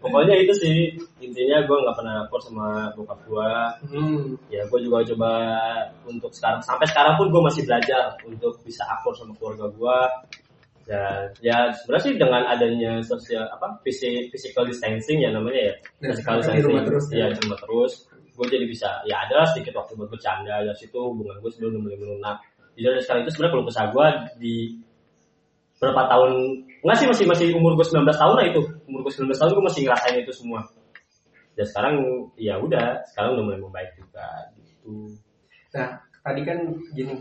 pokoknya 0.00 0.34
itu 0.44 0.52
sih. 0.60 0.78
Intinya 1.20 1.60
gue 1.68 1.76
nggak 1.76 1.96
pernah 1.96 2.24
akur 2.24 2.40
sama 2.40 2.88
bokap 2.96 3.20
gue 3.28 3.52
Hmm. 3.92 4.24
ya 4.52 4.64
gue 4.68 4.78
juga 4.80 5.04
coba 5.12 5.32
untuk 6.08 6.30
sekarang. 6.32 6.60
Sampai 6.64 6.86
sekarang 6.88 7.16
pun 7.20 7.32
gue 7.32 7.42
masih 7.42 7.62
belajar 7.64 8.16
untuk 8.28 8.56
bisa 8.64 8.84
akur 8.88 9.12
sama 9.16 9.32
keluarga 9.40 9.66
gue 9.72 9.98
dan 10.90 11.30
ya 11.38 11.70
sebenarnya 11.70 12.02
sih 12.02 12.14
dengan 12.18 12.42
adanya 12.50 12.98
sosial 13.06 13.46
apa 13.46 13.78
physi- 13.86 14.26
physical 14.34 14.66
distancing 14.66 15.22
ya 15.22 15.30
namanya 15.30 15.70
ya. 15.70 15.74
Dan 16.02 16.18
physical 16.18 16.42
sekarang 16.42 16.58
di 16.58 16.64
rumah 16.66 16.82
distancing. 16.82 16.86
terus, 16.90 17.04
ya. 17.14 17.18
Ya. 17.22 17.26
di 17.30 17.40
rumah 17.46 17.58
terus. 17.62 17.92
Gue 18.34 18.46
jadi 18.50 18.66
bisa 18.66 18.88
ya 19.06 19.16
ada 19.22 19.46
sedikit 19.54 19.78
waktu 19.78 19.94
buat 19.94 20.10
bercanda 20.10 20.66
dari 20.66 20.74
situ 20.74 20.98
hubungan 20.98 21.38
gue 21.38 21.50
udah 21.62 21.78
mulai 21.78 21.94
melunak. 21.94 22.42
Jadi 22.74 22.82
dari 22.90 23.02
sekarang 23.06 23.22
itu 23.22 23.30
sebenarnya 23.38 23.52
kalau 23.54 23.64
kesah 23.70 23.86
gue 23.94 24.06
di 24.42 24.54
berapa 25.78 26.02
tahun 26.10 26.30
nggak 26.82 26.96
sih 26.98 27.06
masih 27.06 27.24
masih 27.30 27.46
umur 27.54 27.72
gue 27.78 27.86
19 27.86 28.10
tahun 28.10 28.34
lah 28.34 28.46
itu. 28.50 28.62
Umur 28.90 29.00
gue 29.06 29.12
19 29.14 29.30
tahun 29.30 29.50
gue 29.54 29.64
masih 29.70 29.80
ngerasain 29.86 30.16
itu 30.18 30.32
semua. 30.34 30.60
Dan 31.54 31.66
sekarang 31.70 31.94
ya 32.34 32.58
udah 32.58 32.98
sekarang 33.14 33.38
udah 33.38 33.44
mulai 33.46 33.60
membaik 33.62 33.94
juga 33.94 34.26
gitu. 34.58 35.14
Nah 35.70 36.02
tadi 36.26 36.42
kan 36.42 36.58
gini 36.98 37.14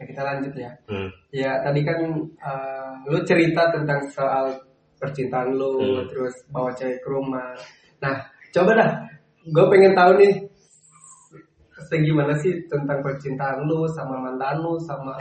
ya 0.00 0.04
kita 0.08 0.22
lanjut 0.24 0.52
ya. 0.56 0.72
hmm. 0.88 1.08
Ya 1.30 1.50
tadi 1.60 1.84
kan 1.84 1.98
eh, 2.24 2.90
lu 3.06 3.20
cerita 3.22 3.68
tentang 3.68 4.00
soal 4.08 4.56
percintaan 4.96 5.52
lu 5.52 5.76
Hmm. 5.80 6.08
terus 6.08 6.32
bawa 6.48 6.72
cewek 6.72 6.98
ke 7.00 7.08
rumah. 7.08 7.52
Nah 8.00 8.16
coba 8.50 8.72
dah, 8.74 8.90
gue 9.44 9.64
pengen 9.68 9.92
tahu 9.92 10.16
nih 10.16 10.32
segimana 11.88 12.36
sih 12.38 12.52
tentang 12.68 13.00
percintaan 13.00 13.64
lu 13.64 13.82
sama 13.90 14.20
mantan 14.20 14.60
lu 14.60 14.76
sama 14.80 15.16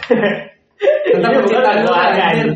tentang 1.13 1.31
bukan 1.33 1.43
percintaan 1.43 1.77
lu 1.83 1.91
anjir. 1.91 2.47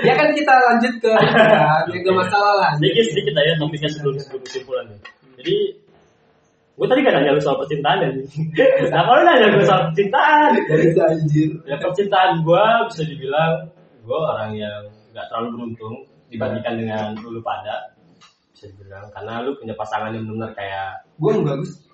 Ya 0.00 0.14
kan 0.16 0.28
kita 0.32 0.52
lanjut 0.52 0.94
ke 0.98 1.12
kan, 1.16 1.84
ya 1.92 1.98
gak 2.00 2.16
masalah 2.16 2.54
lah. 2.56 2.70
sedikit 2.80 3.04
sedikit 3.12 3.34
aja 3.36 3.52
topiknya 3.60 3.88
sebelum 3.92 4.16
sebelum 4.16 4.42
kesimpulan 4.48 4.84
jadi 5.36 5.56
gue 6.80 6.88
tadi 6.88 7.04
gak 7.04 7.12
nanya 7.12 7.36
lu 7.36 7.42
soal 7.44 7.60
percintaan 7.60 7.98
ya 8.00 8.08
nah 8.88 9.04
kalau 9.04 9.20
lu 9.20 9.24
nanya 9.28 9.46
gue 9.52 9.64
soal 9.68 9.82
percintaan 9.92 10.50
Dari 10.64 10.96
anjir. 10.96 11.50
ya 11.68 11.76
percintaan 11.76 12.40
gue 12.40 12.64
bisa 12.88 13.02
dibilang 13.04 13.68
gue 14.00 14.16
orang 14.16 14.56
yang 14.56 14.80
gak 15.12 15.28
terlalu 15.28 15.60
beruntung 15.60 15.94
dibandingkan 16.32 16.80
dengan 16.80 17.12
dulu 17.20 17.44
pada 17.44 17.92
bisa 18.56 18.64
dibilang 18.72 19.04
karena 19.12 19.44
lu 19.44 19.52
punya 19.60 19.76
pasangan 19.76 20.08
yang 20.16 20.24
benar 20.24 20.56
kayak 20.56 21.04
Gue 21.20 21.36
enggak 21.36 21.60
Gus. 21.60 21.84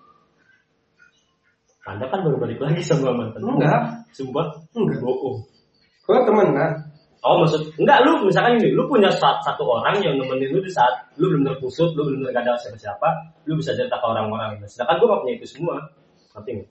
anda 1.83 2.07
kan 2.07 2.23
baru 2.23 2.39
balik 2.39 2.59
lagi 2.63 2.83
sama 2.83 3.11
mantan 3.11 3.43
lu. 3.43 3.59
Enggak. 3.59 4.07
sumpah 4.15 4.55
Enggak. 4.75 5.03
bohong 5.03 5.43
Gue 6.07 6.19
temenan. 6.23 6.86
Oh 7.25 7.43
maksud 7.43 7.63
enggak 7.81 8.05
lu 8.05 8.29
misalkan 8.29 8.61
ini 8.61 8.71
lu 8.77 8.85
punya 8.87 9.09
satu, 9.11 9.41
satu 9.43 9.63
orang 9.67 9.99
yang 10.05 10.15
nemenin 10.21 10.53
lu 10.53 10.61
di 10.61 10.71
saat 10.71 10.93
lu 11.17 11.33
belum 11.33 11.43
terkusut, 11.49 11.97
lu 11.97 12.07
belum 12.07 12.29
gak 12.31 12.45
ada 12.45 12.55
siapa-siapa, 12.61 13.09
lu 13.49 13.57
bisa 13.59 13.73
cerita 13.75 13.97
ke 13.99 14.07
orang-orang. 14.07 14.61
Nah, 14.61 14.69
sedangkan 14.69 15.01
gue 15.01 15.07
gak 15.11 15.21
punya 15.25 15.35
itu 15.41 15.47
semua, 15.49 15.75
ngerti 16.37 16.51
nggak? 16.61 16.69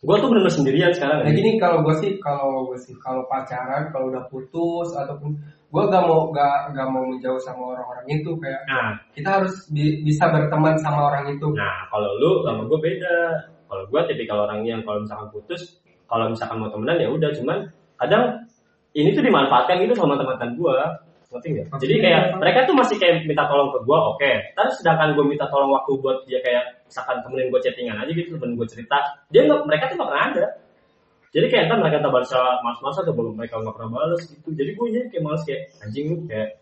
Gue 0.00 0.16
tuh 0.16 0.28
bener-bener 0.32 0.54
sendirian 0.56 0.92
sekarang. 0.96 1.28
Nah 1.28 1.32
gini 1.32 1.60
kalau 1.60 1.84
gue 1.84 1.94
sih 2.00 2.16
kalau 2.24 2.64
gue 2.72 2.78
sih 2.80 2.96
kalau 3.04 3.20
pacaran 3.28 3.92
kalau 3.92 4.08
udah 4.08 4.24
putus 4.32 4.96
ataupun 4.96 5.36
gue 5.68 5.82
gak 5.92 6.04
mau 6.08 6.32
gak, 6.32 6.72
gak 6.72 6.88
mau 6.88 7.04
menjauh 7.04 7.40
sama 7.40 7.76
orang-orang 7.76 8.06
itu 8.08 8.32
kayak 8.40 8.60
Nah, 8.64 8.96
kita 9.12 9.28
harus 9.40 9.52
bi- 9.68 10.00
bisa 10.00 10.32
berteman 10.32 10.74
sama 10.80 11.12
orang 11.12 11.36
itu. 11.36 11.46
nah 11.52 11.84
kalau 11.92 12.16
lu 12.16 12.40
sama 12.48 12.64
gue 12.64 12.78
beda. 12.80 13.16
Kalau 13.68 13.84
gue 13.86 14.00
tipikal 14.08 14.48
orang 14.48 14.66
yang 14.66 14.80
kalau 14.82 15.04
misalkan 15.04 15.28
putus, 15.30 15.78
kalau 16.10 16.26
misalkan 16.32 16.58
mau 16.58 16.72
temenan 16.72 16.96
ya 16.98 17.06
udah, 17.06 17.30
cuman 17.38 17.58
kadang 18.00 18.24
ini 18.96 19.08
tuh 19.14 19.22
dimanfaatkan 19.22 19.78
gitu 19.82 19.94
sama 19.94 20.18
teman-teman 20.18 20.56
gue. 20.58 20.76
Ngerti 21.30 21.46
nggak? 21.54 21.66
Jadi 21.78 21.94
kayak 22.02 22.22
mereka 22.42 22.58
tuh 22.66 22.74
masih 22.74 22.96
kayak 22.98 23.22
minta 23.22 23.46
tolong 23.46 23.70
ke 23.70 23.78
gue, 23.86 23.98
oke. 23.98 24.32
Terus 24.58 24.74
sedangkan 24.82 25.14
gue 25.14 25.24
minta 25.24 25.46
tolong 25.46 25.70
waktu 25.70 25.92
buat 26.02 26.26
dia 26.26 26.42
kayak 26.42 26.82
misalkan 26.90 27.22
temenin 27.22 27.54
gue 27.54 27.60
chattingan 27.62 28.02
aja 28.02 28.10
gitu, 28.10 28.34
temen 28.34 28.58
gue 28.58 28.66
cerita, 28.66 28.98
dia 29.30 29.46
nggak, 29.46 29.62
mereka 29.62 29.86
tuh 29.86 29.94
nggak 29.94 30.10
pernah 30.10 30.26
ada. 30.34 30.46
Jadi 31.30 31.46
kayak 31.46 31.62
ntar 31.70 31.78
mereka 31.78 32.02
tak 32.02 32.10
balas 32.10 32.32
mas-mas 32.66 32.96
atau 32.98 33.14
belum 33.14 33.38
mereka 33.38 33.62
nggak 33.62 33.74
pernah 33.78 33.90
balas 33.94 34.20
gitu. 34.26 34.48
Jadi 34.50 34.70
gue 34.74 34.86
jadi 34.90 35.06
kayak 35.06 35.22
males 35.22 35.42
kayak 35.46 35.62
anjing 35.86 36.04
lu 36.10 36.16
kayak 36.26 36.58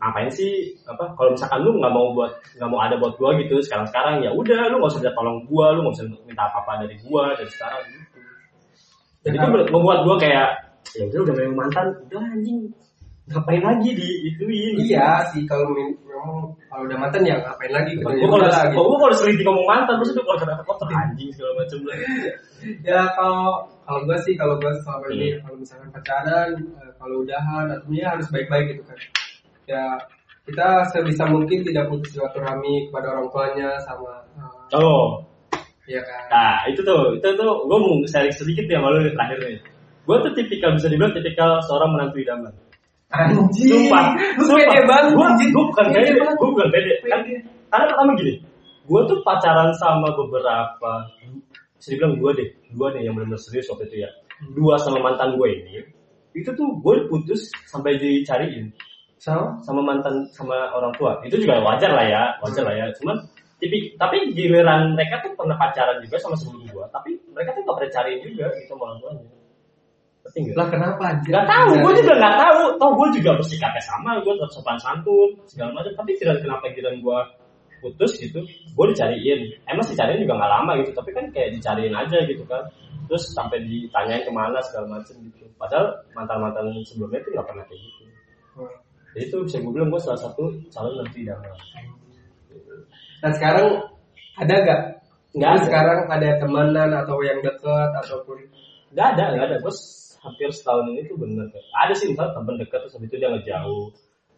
ngapain 0.00 0.32
sih 0.32 0.72
apa 0.88 1.12
kalau 1.12 1.36
misalkan 1.36 1.60
lu 1.60 1.76
nggak 1.76 1.92
mau 1.92 2.16
buat 2.16 2.32
nggak 2.56 2.70
mau 2.72 2.80
ada 2.80 2.96
buat 2.96 3.20
gua 3.20 3.36
gitu 3.36 3.60
sekarang 3.60 3.84
sekarang 3.92 4.24
ya 4.24 4.32
udah 4.32 4.72
lu 4.72 4.80
nggak 4.80 4.96
usah 4.96 5.00
minta 5.04 5.12
tolong 5.12 5.44
gua 5.44 5.76
lu 5.76 5.84
nggak 5.84 5.96
usah 6.00 6.06
minta 6.24 6.42
apa 6.48 6.58
apa 6.64 6.72
dari 6.88 6.96
gua 7.04 7.36
dari 7.36 7.52
sekarang 7.52 7.84
gitu 7.84 8.18
jadi 9.28 9.36
itu 9.36 9.46
membuat 9.68 10.08
gua 10.08 10.16
kayak 10.16 10.69
ya 10.98 11.02
udah 11.06 11.20
udah 11.26 11.34
memang 11.38 11.56
mantan 11.66 11.86
udah 12.08 12.22
anjing 12.34 12.58
ngapain 13.30 13.62
lagi 13.62 13.94
di 13.94 14.08
ituin 14.26 14.74
Iya 14.90 15.22
sih 15.30 15.46
kalau 15.46 15.70
memang 15.70 16.50
kalau 16.66 16.82
udah 16.82 16.98
mantan 16.98 17.22
ya 17.22 17.38
ngapain 17.38 17.70
lagi 17.70 17.94
gitu. 17.94 18.10
Ya 18.10 18.26
kalau 18.26 18.42
gitu. 18.50 18.82
gua 18.82 18.98
kalau 19.06 19.14
selinting 19.22 19.46
ngomong 19.46 19.66
mantan 19.70 19.94
terus 20.02 20.10
itu 20.10 20.22
kalau 20.26 20.38
kata 20.42 20.54
kotor 20.66 20.88
anjing 20.90 21.30
segala 21.30 21.52
macam 21.62 21.78
lah 21.86 21.96
Ya 22.82 23.00
kalau 23.14 23.42
kalau 23.86 24.00
gue 24.06 24.18
sih 24.26 24.34
kalau 24.34 24.54
gue 24.58 24.72
selama 24.82 25.06
ini 25.14 25.28
Hmm. 25.34 25.40
kalau 25.46 25.56
misalkan 25.62 25.88
pacaran 25.94 26.50
eh, 26.58 26.92
kalau 26.98 27.14
udahan 27.22 27.66
atau 27.70 27.90
ya 27.94 28.06
harus 28.18 28.26
baik-baik 28.34 28.66
gitu 28.74 28.82
kan. 28.82 28.98
Ya 29.70 29.84
kita 30.50 30.68
sebisa 30.90 31.24
mungkin 31.30 31.62
tidak 31.62 31.86
putus 31.86 32.10
silaturahmi 32.18 32.90
kepada 32.90 33.14
orang 33.14 33.30
tuanya 33.30 33.70
sama 33.86 34.26
eh, 34.74 34.74
oh 34.82 35.22
ya 35.86 36.02
kan. 36.06 36.22
Nah, 36.30 36.56
itu 36.70 36.82
tuh, 36.86 37.18
itu 37.18 37.28
tuh 37.34 37.52
gue 37.66 37.78
mau 37.82 37.94
sharing 38.06 38.34
sedikit 38.34 38.66
ya 38.70 38.78
malu 38.78 39.02
terakhir 39.10 39.38
nih. 39.42 39.58
Gue 40.10 40.18
tuh 40.26 40.32
tipikal 40.34 40.74
bisa 40.74 40.90
dibilang 40.90 41.14
tipikal 41.14 41.62
seorang 41.70 41.94
menantu 41.94 42.18
idaman. 42.18 42.50
Anjing. 43.14 43.86
Sumpah, 43.86 44.18
Lu 44.38 44.42
sumpah. 44.42 44.58
pede 44.66 44.82
banget. 44.90 45.10
Gue 45.14 45.26
gue 45.54 45.64
bukan 45.70 45.86
Pede 45.94 46.10
gue 46.18 46.48
bukan 46.50 46.68
pede. 46.74 46.92
Kan, 47.06 47.20
karena 47.70 47.84
pertama 47.94 48.10
gini, 48.18 48.34
gue 48.90 49.00
tuh 49.06 49.18
pacaran 49.22 49.70
sama 49.78 50.10
beberapa, 50.18 50.92
bisa 51.78 51.88
dibilang 51.94 52.18
dua 52.18 52.30
deh, 52.34 52.50
dua 52.74 52.90
nih 52.90 53.06
yang 53.06 53.14
benar-benar 53.14 53.38
serius 53.38 53.70
waktu 53.70 53.86
itu 53.86 54.02
ya. 54.02 54.10
Dua 54.58 54.74
sama 54.82 54.98
mantan 54.98 55.38
gue 55.38 55.46
ini, 55.46 55.86
itu 56.34 56.50
tuh 56.58 56.66
gue 56.82 57.06
putus 57.06 57.46
sampai 57.70 57.94
dicariin 58.02 58.74
Sama? 59.20 59.62
sama 59.62 59.78
mantan 59.78 60.26
sama 60.34 60.74
orang 60.74 60.90
tua. 60.98 61.22
Itu 61.22 61.38
juga 61.38 61.62
wajar 61.62 61.94
lah 61.94 62.06
ya, 62.10 62.22
wajar 62.42 62.66
lah 62.66 62.74
ya. 62.74 62.86
Cuman 62.98 63.14
tapi 63.60 63.94
tapi 63.94 64.16
giliran 64.34 64.96
mereka 64.98 65.22
tuh 65.22 65.36
pernah 65.38 65.54
pacaran 65.54 66.02
juga 66.02 66.16
sama 66.18 66.34
sebelum 66.34 66.64
gua, 66.72 66.88
tapi 66.88 67.14
mereka 67.30 67.52
tuh 67.52 67.62
gak 67.68 67.76
pernah 67.76 67.92
cariin 67.92 68.20
juga 68.24 68.48
gitu 68.56 68.72
sama 68.74 68.82
orang 68.90 68.98
tuanya. 69.04 69.39
Ngerti? 70.30 70.54
Lah 70.54 70.66
kenapa 70.70 71.02
anjir? 71.10 71.34
Gak 71.34 71.46
tahu, 71.50 71.70
gue 71.82 71.92
juga 72.02 72.14
gak 72.22 72.36
tahu. 72.38 72.62
Tau 72.78 72.90
gue 72.94 73.08
juga 73.18 73.30
bersikapnya 73.34 73.82
sama, 73.82 74.10
gue 74.22 74.32
tetap 74.38 74.50
sopan 74.54 74.78
santun 74.78 75.30
segala 75.50 75.70
macam. 75.74 75.92
Tapi 75.98 76.10
tidak 76.22 76.38
kenapa 76.42 76.70
giliran 76.70 77.02
gue 77.02 77.18
putus 77.80 78.12
gitu, 78.20 78.40
gue 78.46 78.86
dicariin. 78.92 79.40
Emang 79.66 79.84
sih 79.84 79.96
cariin 79.98 80.22
juga 80.22 80.38
gak 80.38 80.52
lama 80.52 80.72
gitu, 80.78 80.90
tapi 80.94 81.10
kan 81.10 81.24
kayak 81.34 81.58
dicariin 81.58 81.94
aja 81.96 82.18
gitu 82.28 82.44
kan. 82.46 82.62
Terus 83.10 83.24
sampai 83.34 83.58
ditanyain 83.66 84.22
ke 84.22 84.30
mana 84.30 84.62
segala 84.62 85.00
macam 85.00 85.14
gitu. 85.18 85.44
Padahal 85.58 85.98
mantan-mantan 86.14 86.70
sebelumnya 86.86 87.18
tuh 87.26 87.30
gak 87.34 87.46
pernah 87.50 87.64
kayak 87.66 87.80
gitu. 87.82 88.02
Jadi 89.10 89.24
itu 89.26 89.36
bisa 89.42 89.56
gue 89.58 89.72
bilang 89.74 89.90
gue 89.90 89.98
salah 89.98 90.20
satu 90.22 90.54
calon 90.70 91.02
nanti 91.02 91.26
idaman. 91.26 91.50
Nah 93.20 93.30
sekarang 93.34 93.66
ada 94.38 94.54
gak? 94.62 94.80
Nggak 95.30 95.50
ada. 95.50 95.62
Sekarang 95.66 95.98
ada 96.10 96.28
temenan 96.38 96.90
atau 96.94 97.18
yang 97.22 97.38
dekat 97.42 97.90
ataupun 98.02 98.38
Gak 98.90 99.06
ada, 99.14 99.38
gak 99.38 99.46
ada. 99.46 99.56
Gue 99.62 99.74
hampir 100.20 100.48
setahun 100.52 100.88
ini 100.92 101.08
tuh 101.08 101.16
bener 101.16 101.48
kayak 101.48 101.66
ada 101.72 101.94
sih 101.96 102.12
misalnya 102.12 102.36
temen 102.36 102.54
dekat 102.60 102.78
terus 102.84 102.94
habis 102.96 103.08
itu 103.08 103.16
dia 103.16 103.30
ngejauh. 103.32 103.88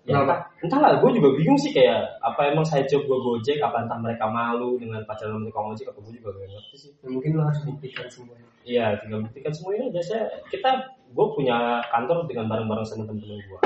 Ya, 0.03 0.19
Kenapa? 0.19 0.35
entah, 0.35 0.39
entahlah, 0.67 0.93
gue 0.99 1.11
juga 1.15 1.29
bingung 1.39 1.55
sih 1.63 1.71
kayak 1.71 2.19
apa 2.19 2.51
emang 2.51 2.67
saya 2.67 2.83
gue 2.91 2.99
gojek, 3.07 3.63
apa 3.63 3.87
entah 3.87 3.95
mereka 4.03 4.27
malu 4.27 4.75
dengan 4.75 4.99
pacaran 5.07 5.39
sama 5.39 5.47
tukang 5.47 5.71
ojek, 5.71 5.87
apa 5.95 5.99
gue 6.03 6.13
juga 6.19 6.35
gak 6.35 6.51
ngerti 6.51 6.75
sih. 6.75 6.91
ya 6.99 7.07
mungkin 7.07 7.31
lo 7.39 7.43
harus 7.47 7.63
buktikan 7.63 8.07
semuanya. 8.11 8.49
Iya, 8.67 8.87
tinggal 8.99 9.21
buktikan 9.23 9.53
semuanya 9.55 9.83
aja. 9.95 10.01
Saya, 10.03 10.25
kita, 10.51 10.71
gue 10.91 11.27
punya 11.39 11.79
kantor 11.87 12.27
dengan 12.27 12.51
bareng-bareng 12.51 12.83
sama 12.83 13.07
temen-temen 13.07 13.47
gue 13.47 13.61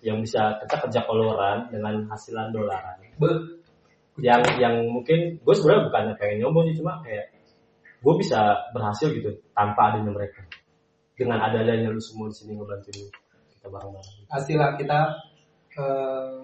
yang 0.00 0.16
bisa 0.24 0.56
kita 0.64 0.76
kerja 0.80 1.00
koloran 1.04 1.68
dengan 1.68 2.08
hasilan 2.08 2.48
dolaran. 2.56 2.96
Be, 3.20 3.60
yang 4.20 4.40
yang 4.56 4.80
mungkin 4.88 5.40
gue 5.40 5.54
sebenarnya 5.56 5.92
bukannya 5.92 6.14
pengen 6.16 6.36
nyombong 6.44 6.72
sih 6.72 6.76
cuma 6.80 7.00
kayak 7.04 7.32
gue 8.00 8.14
bisa 8.16 8.56
berhasil 8.72 9.12
gitu 9.12 9.28
tanpa 9.52 9.92
adanya 9.92 10.12
mereka 10.12 10.40
dengan 11.20 11.36
adanya 11.44 11.92
lu 11.92 12.00
semua 12.00 12.32
di 12.32 12.36
sini 12.40 12.56
ngebantuin 12.56 13.04
kita 13.52 13.68
bareng-bareng. 13.68 14.16
Hasil 14.32 14.56
lah 14.56 14.72
kita 14.80 14.98
eh, 15.76 16.40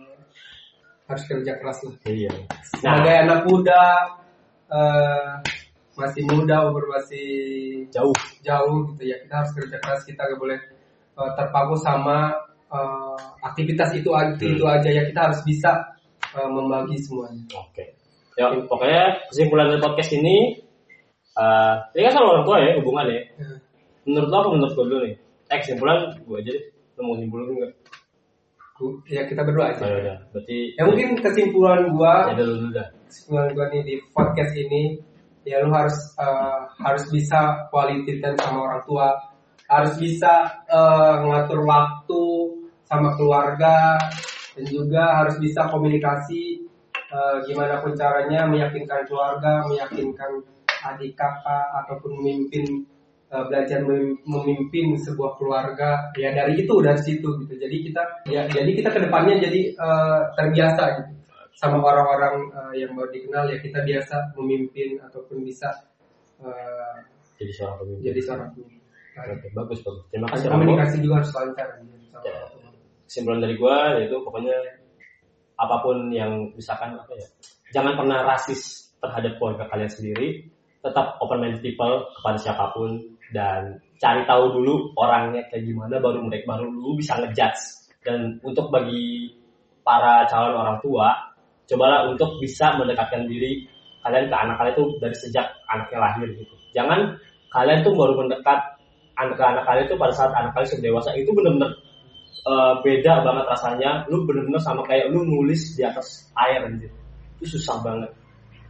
harus 1.08 1.24
kerja 1.24 1.52
keras 1.56 1.78
lah. 1.88 1.94
iya. 2.04 2.28
Sebagai 2.76 3.14
nah. 3.16 3.22
anak 3.24 3.40
muda 3.48 3.82
eh, 4.68 5.32
masih 5.96 6.28
muda 6.28 6.68
umur 6.68 6.84
masih 6.92 7.28
jauh. 7.88 8.12
jauh 8.44 8.92
gitu 8.92 9.02
ya 9.08 9.16
kita 9.24 9.34
harus 9.40 9.52
kerja 9.56 9.76
keras. 9.80 10.04
Kita 10.04 10.28
gak 10.28 10.36
boleh 10.36 10.60
eh, 11.16 11.30
terpaku 11.40 11.74
sama 11.80 12.36
eh, 12.68 13.16
aktivitas 13.48 13.96
itu 13.96 14.12
Hmm. 14.12 14.36
itu 14.36 14.64
aja 14.68 14.88
ya. 14.92 15.08
Kita 15.08 15.32
harus 15.32 15.40
bisa 15.48 15.72
eh, 16.36 16.48
membagi 16.52 17.00
semuanya. 17.00 17.48
oke. 17.56 17.84
Ya 18.36 18.52
pokoknya 18.52 19.24
kesimpulan 19.32 19.72
dari 19.72 19.80
podcast 19.80 20.12
ini 20.12 20.60
eh 21.36 21.74
ini 21.96 22.02
kan 22.08 22.12
sama 22.16 22.28
orang 22.32 22.44
tua 22.48 22.56
ya 22.60 22.70
hubungan 22.80 23.06
ya 23.12 23.22
menurut 24.06 24.28
lo 24.30 24.36
apa 24.38 24.48
menurut 24.54 24.72
gue 24.72 24.86
dulu 24.86 25.00
nih? 25.04 25.16
Eh 25.50 25.58
kesimpulan 25.60 25.98
gue 26.22 26.36
aja 26.38 26.50
deh. 26.54 26.64
Lo 26.96 27.00
mau 27.04 27.16
simpulin 27.20 27.46
enggak 27.52 27.72
Ya 29.08 29.24
kita 29.24 29.40
berdua 29.40 29.72
aja. 29.72 29.88
udah 29.88 30.18
berarti 30.36 30.76
Ya 30.76 30.84
mungkin 30.84 31.16
kesimpulan 31.24 31.88
gua 31.96 32.28
ya 32.28 32.34
dulu 32.36 32.68
dulu 32.68 32.84
kesimpulan 33.08 33.48
gua 33.56 33.66
nih 33.72 33.82
di 33.88 33.94
podcast 34.12 34.52
ini 34.52 35.00
ya 35.48 35.64
lu 35.64 35.72
harus 35.72 35.96
eh, 36.20 36.60
harus 36.84 37.04
bisa 37.08 37.64
quality 37.72 38.20
time 38.20 38.36
sama 38.36 38.68
orang 38.68 38.82
tua. 38.84 39.08
Harus 39.72 39.96
bisa 39.96 40.44
eh, 40.68 41.14
ngatur 41.24 41.64
waktu 41.64 42.24
sama 42.84 43.16
keluarga. 43.16 43.96
Dan 44.56 44.64
juga 44.68 45.24
harus 45.24 45.36
bisa 45.40 45.64
komunikasi 45.72 46.60
eh, 46.92 47.36
gimana 47.48 47.80
pun 47.80 47.96
caranya 47.96 48.44
meyakinkan 48.44 49.08
keluarga 49.08 49.64
meyakinkan 49.72 50.44
adik 50.84 51.16
kakak 51.16 51.66
ataupun 51.84 52.12
memimpin 52.20 52.84
eh, 53.26 53.44
belajar 53.48 53.80
mem- 53.82 54.20
memimpin 54.22 54.94
sebuah 55.00 55.36
keluarga 55.38 56.10
ya 56.14 56.30
dari 56.30 56.60
itu 56.62 56.74
dari 56.82 57.00
situ 57.02 57.28
gitu. 57.44 57.54
Jadi 57.54 57.76
kita 57.90 58.02
ya 58.30 58.42
jadi 58.46 58.70
kita 58.70 58.88
ke 58.90 59.00
depannya 59.06 59.38
jadi 59.42 59.60
eh, 59.74 60.20
terbiasa 60.34 60.82
gitu. 61.02 61.12
Sama 61.56 61.80
orang-orang 61.80 62.34
eh, 62.52 62.84
yang 62.84 62.92
baru 62.92 63.08
dikenal 63.10 63.48
ya 63.48 63.58
kita 63.58 63.80
biasa 63.80 64.36
memimpin 64.36 65.00
ataupun 65.02 65.40
bisa 65.42 65.68
eh, 66.42 66.96
jadi 67.36 67.52
seorang 67.52 67.76
pemimpin. 67.84 68.04
jadi 68.12 68.20
seorang 68.24 68.48
pemimpin. 68.54 68.80
Oke, 69.16 69.48
bagus 69.56 69.80
bagus. 69.80 70.04
Terima 70.12 70.28
kasih 70.28 70.46
komunikasi 70.52 70.96
juga 71.00 71.24
harus 71.24 71.32
lancar 71.32 71.68
gitu, 71.80 71.96
sama 72.12 72.24
Ya. 72.28 72.36
kesimpulan 73.08 73.40
dari 73.40 73.54
gua 73.56 73.96
yaitu 73.96 74.16
pokoknya 74.20 74.56
apa 75.56 75.76
pun 75.80 76.12
yang 76.12 76.52
misalkan 76.52 76.92
apa 76.92 77.12
ya 77.16 77.24
jangan 77.72 77.96
pernah 77.96 78.28
rasis 78.28 78.92
terhadap 79.00 79.40
keluarga 79.40 79.64
kalian 79.72 79.88
sendiri 79.88 80.44
tetap 80.86 81.18
open 81.18 81.42
minded 81.42 81.60
people 81.60 82.06
kepada 82.14 82.38
siapa 82.38 82.70
pun 82.70 82.94
dan 83.34 83.82
cari 83.98 84.22
tahu 84.22 84.54
dulu 84.60 84.94
orangnya 84.94 85.42
kayak 85.50 85.66
gimana 85.66 85.98
baru 85.98 86.22
mereka 86.22 86.56
baru 86.56 86.70
lu 86.70 86.94
bisa 86.94 87.18
ngejudge. 87.18 87.90
Dan 88.06 88.38
untuk 88.46 88.70
bagi 88.70 89.34
para 89.82 90.22
calon 90.30 90.54
orang 90.54 90.78
tua 90.78 91.10
cobalah 91.66 92.06
untuk 92.06 92.38
bisa 92.38 92.78
mendekatkan 92.78 93.26
diri 93.26 93.66
kalian 94.06 94.30
ke 94.30 94.36
anak 94.38 94.54
kalian 94.62 94.74
itu 94.78 94.84
dari 95.02 95.16
sejak 95.18 95.46
anaknya 95.66 95.98
lahir 95.98 96.28
gitu. 96.38 96.54
Jangan 96.70 97.18
kalian 97.50 97.82
tuh 97.82 97.94
baru 97.98 98.14
mendekat 98.14 98.60
anak 99.18 99.38
anak 99.42 99.64
kalian 99.66 99.84
itu 99.90 99.96
pada 99.98 100.14
saat 100.14 100.30
anak 100.38 100.54
kalian 100.54 100.70
sudah 100.70 100.84
dewasa 100.86 101.10
itu 101.18 101.30
benar-benar 101.34 101.70
eh, 102.46 102.74
beda 102.86 103.12
banget 103.26 103.44
rasanya. 103.50 103.90
Lu 104.06 104.22
bener-bener 104.22 104.62
sama 104.62 104.86
kayak 104.86 105.10
lu 105.10 105.26
nulis 105.26 105.74
di 105.74 105.82
atas 105.82 106.30
air 106.38 106.62
anjir. 106.62 106.94
Itu 107.42 107.58
susah 107.58 107.82
banget 107.82 108.14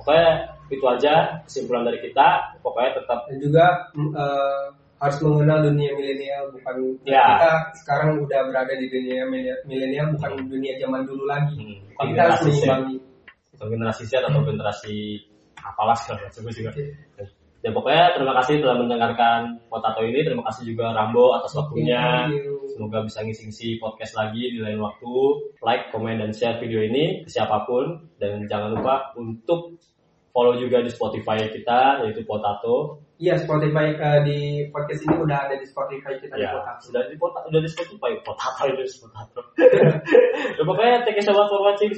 pokoknya 0.06 0.30
itu 0.70 0.84
aja 0.86 1.14
kesimpulan 1.42 1.82
dari 1.82 1.98
kita. 1.98 2.28
Pokoknya 2.62 2.90
tetap 3.02 3.26
dan 3.26 3.36
juga 3.42 3.64
eh, 3.98 4.64
harus 4.96 5.18
mengenal 5.20 5.58
dunia 5.66 5.90
milenial 5.92 6.44
bukan 6.54 6.76
Ya. 7.04 7.20
kita 7.36 7.50
sekarang 7.84 8.22
udah 8.22 8.40
berada 8.48 8.72
di 8.78 8.86
dunia 8.88 9.26
milenial- 9.66 10.14
bukan 10.14 10.46
dunia 10.46 10.78
zaman 10.78 11.02
dulu 11.04 11.26
lagi. 11.26 11.58
Hmm, 11.58 11.76
bukan 11.90 12.04
kita 12.14 12.20
harus 12.22 12.40
mengimbangi. 12.46 12.96
Atau 13.58 13.66
generasi 13.72 14.02
Z 14.06 14.12
atau 14.22 14.40
generasi 14.46 14.96
apalah 15.58 15.96
segala 15.98 16.30
macam 16.30 16.48
juga. 16.54 16.70
Ya 17.64 17.74
pokoknya 17.74 18.14
terima 18.14 18.32
kasih 18.38 18.62
telah 18.62 18.76
mendengarkan 18.78 19.58
Potato 19.66 20.00
ini. 20.06 20.22
Terima 20.22 20.44
kasih 20.46 20.70
juga 20.70 20.94
Rambo 20.94 21.34
atas 21.34 21.50
waktunya. 21.58 22.30
semoga 22.76 23.00
bisa 23.08 23.24
ngisi-ngisi 23.24 23.80
podcast 23.80 24.12
lagi 24.14 24.52
di 24.52 24.60
lain 24.60 24.76
waktu. 24.78 25.12
Like 25.64 25.88
komen 25.90 26.20
dan 26.20 26.30
share 26.36 26.60
video 26.62 26.84
ini 26.84 27.24
ke 27.24 27.28
siapa 27.32 27.64
pun. 27.66 28.06
Dan 28.20 28.44
jangan 28.46 28.76
lupa 28.76 29.10
untuk 29.16 29.80
follow 30.36 30.60
juga 30.60 30.84
di 30.84 30.92
Spotify 30.92 31.48
kita 31.48 32.04
yaitu 32.04 32.20
Potato. 32.28 33.00
Iya 33.16 33.40
Spotify 33.40 33.96
eh, 33.96 34.20
di 34.28 34.38
podcast 34.68 35.00
ini 35.08 35.16
udah 35.16 35.48
ada 35.48 35.56
di 35.56 35.64
Spotify 35.64 36.20
kita 36.20 36.36
di 36.36 36.44
ya 36.44 36.52
kota. 36.52 36.72
sudah 36.84 37.02
di 37.08 37.16
Potato 37.16 37.48
sudah 37.48 37.62
di 37.64 37.70
Spotify 37.72 38.12
Potato 38.20 38.62
itu 38.76 38.84
Potato. 39.00 39.40
Ya, 40.56 40.62
pokoknya 40.64 41.04
thank 41.08 41.16
you 41.16 41.24
so 41.24 41.32
much 41.32 41.48
for 41.48 41.60
watching 41.64 41.92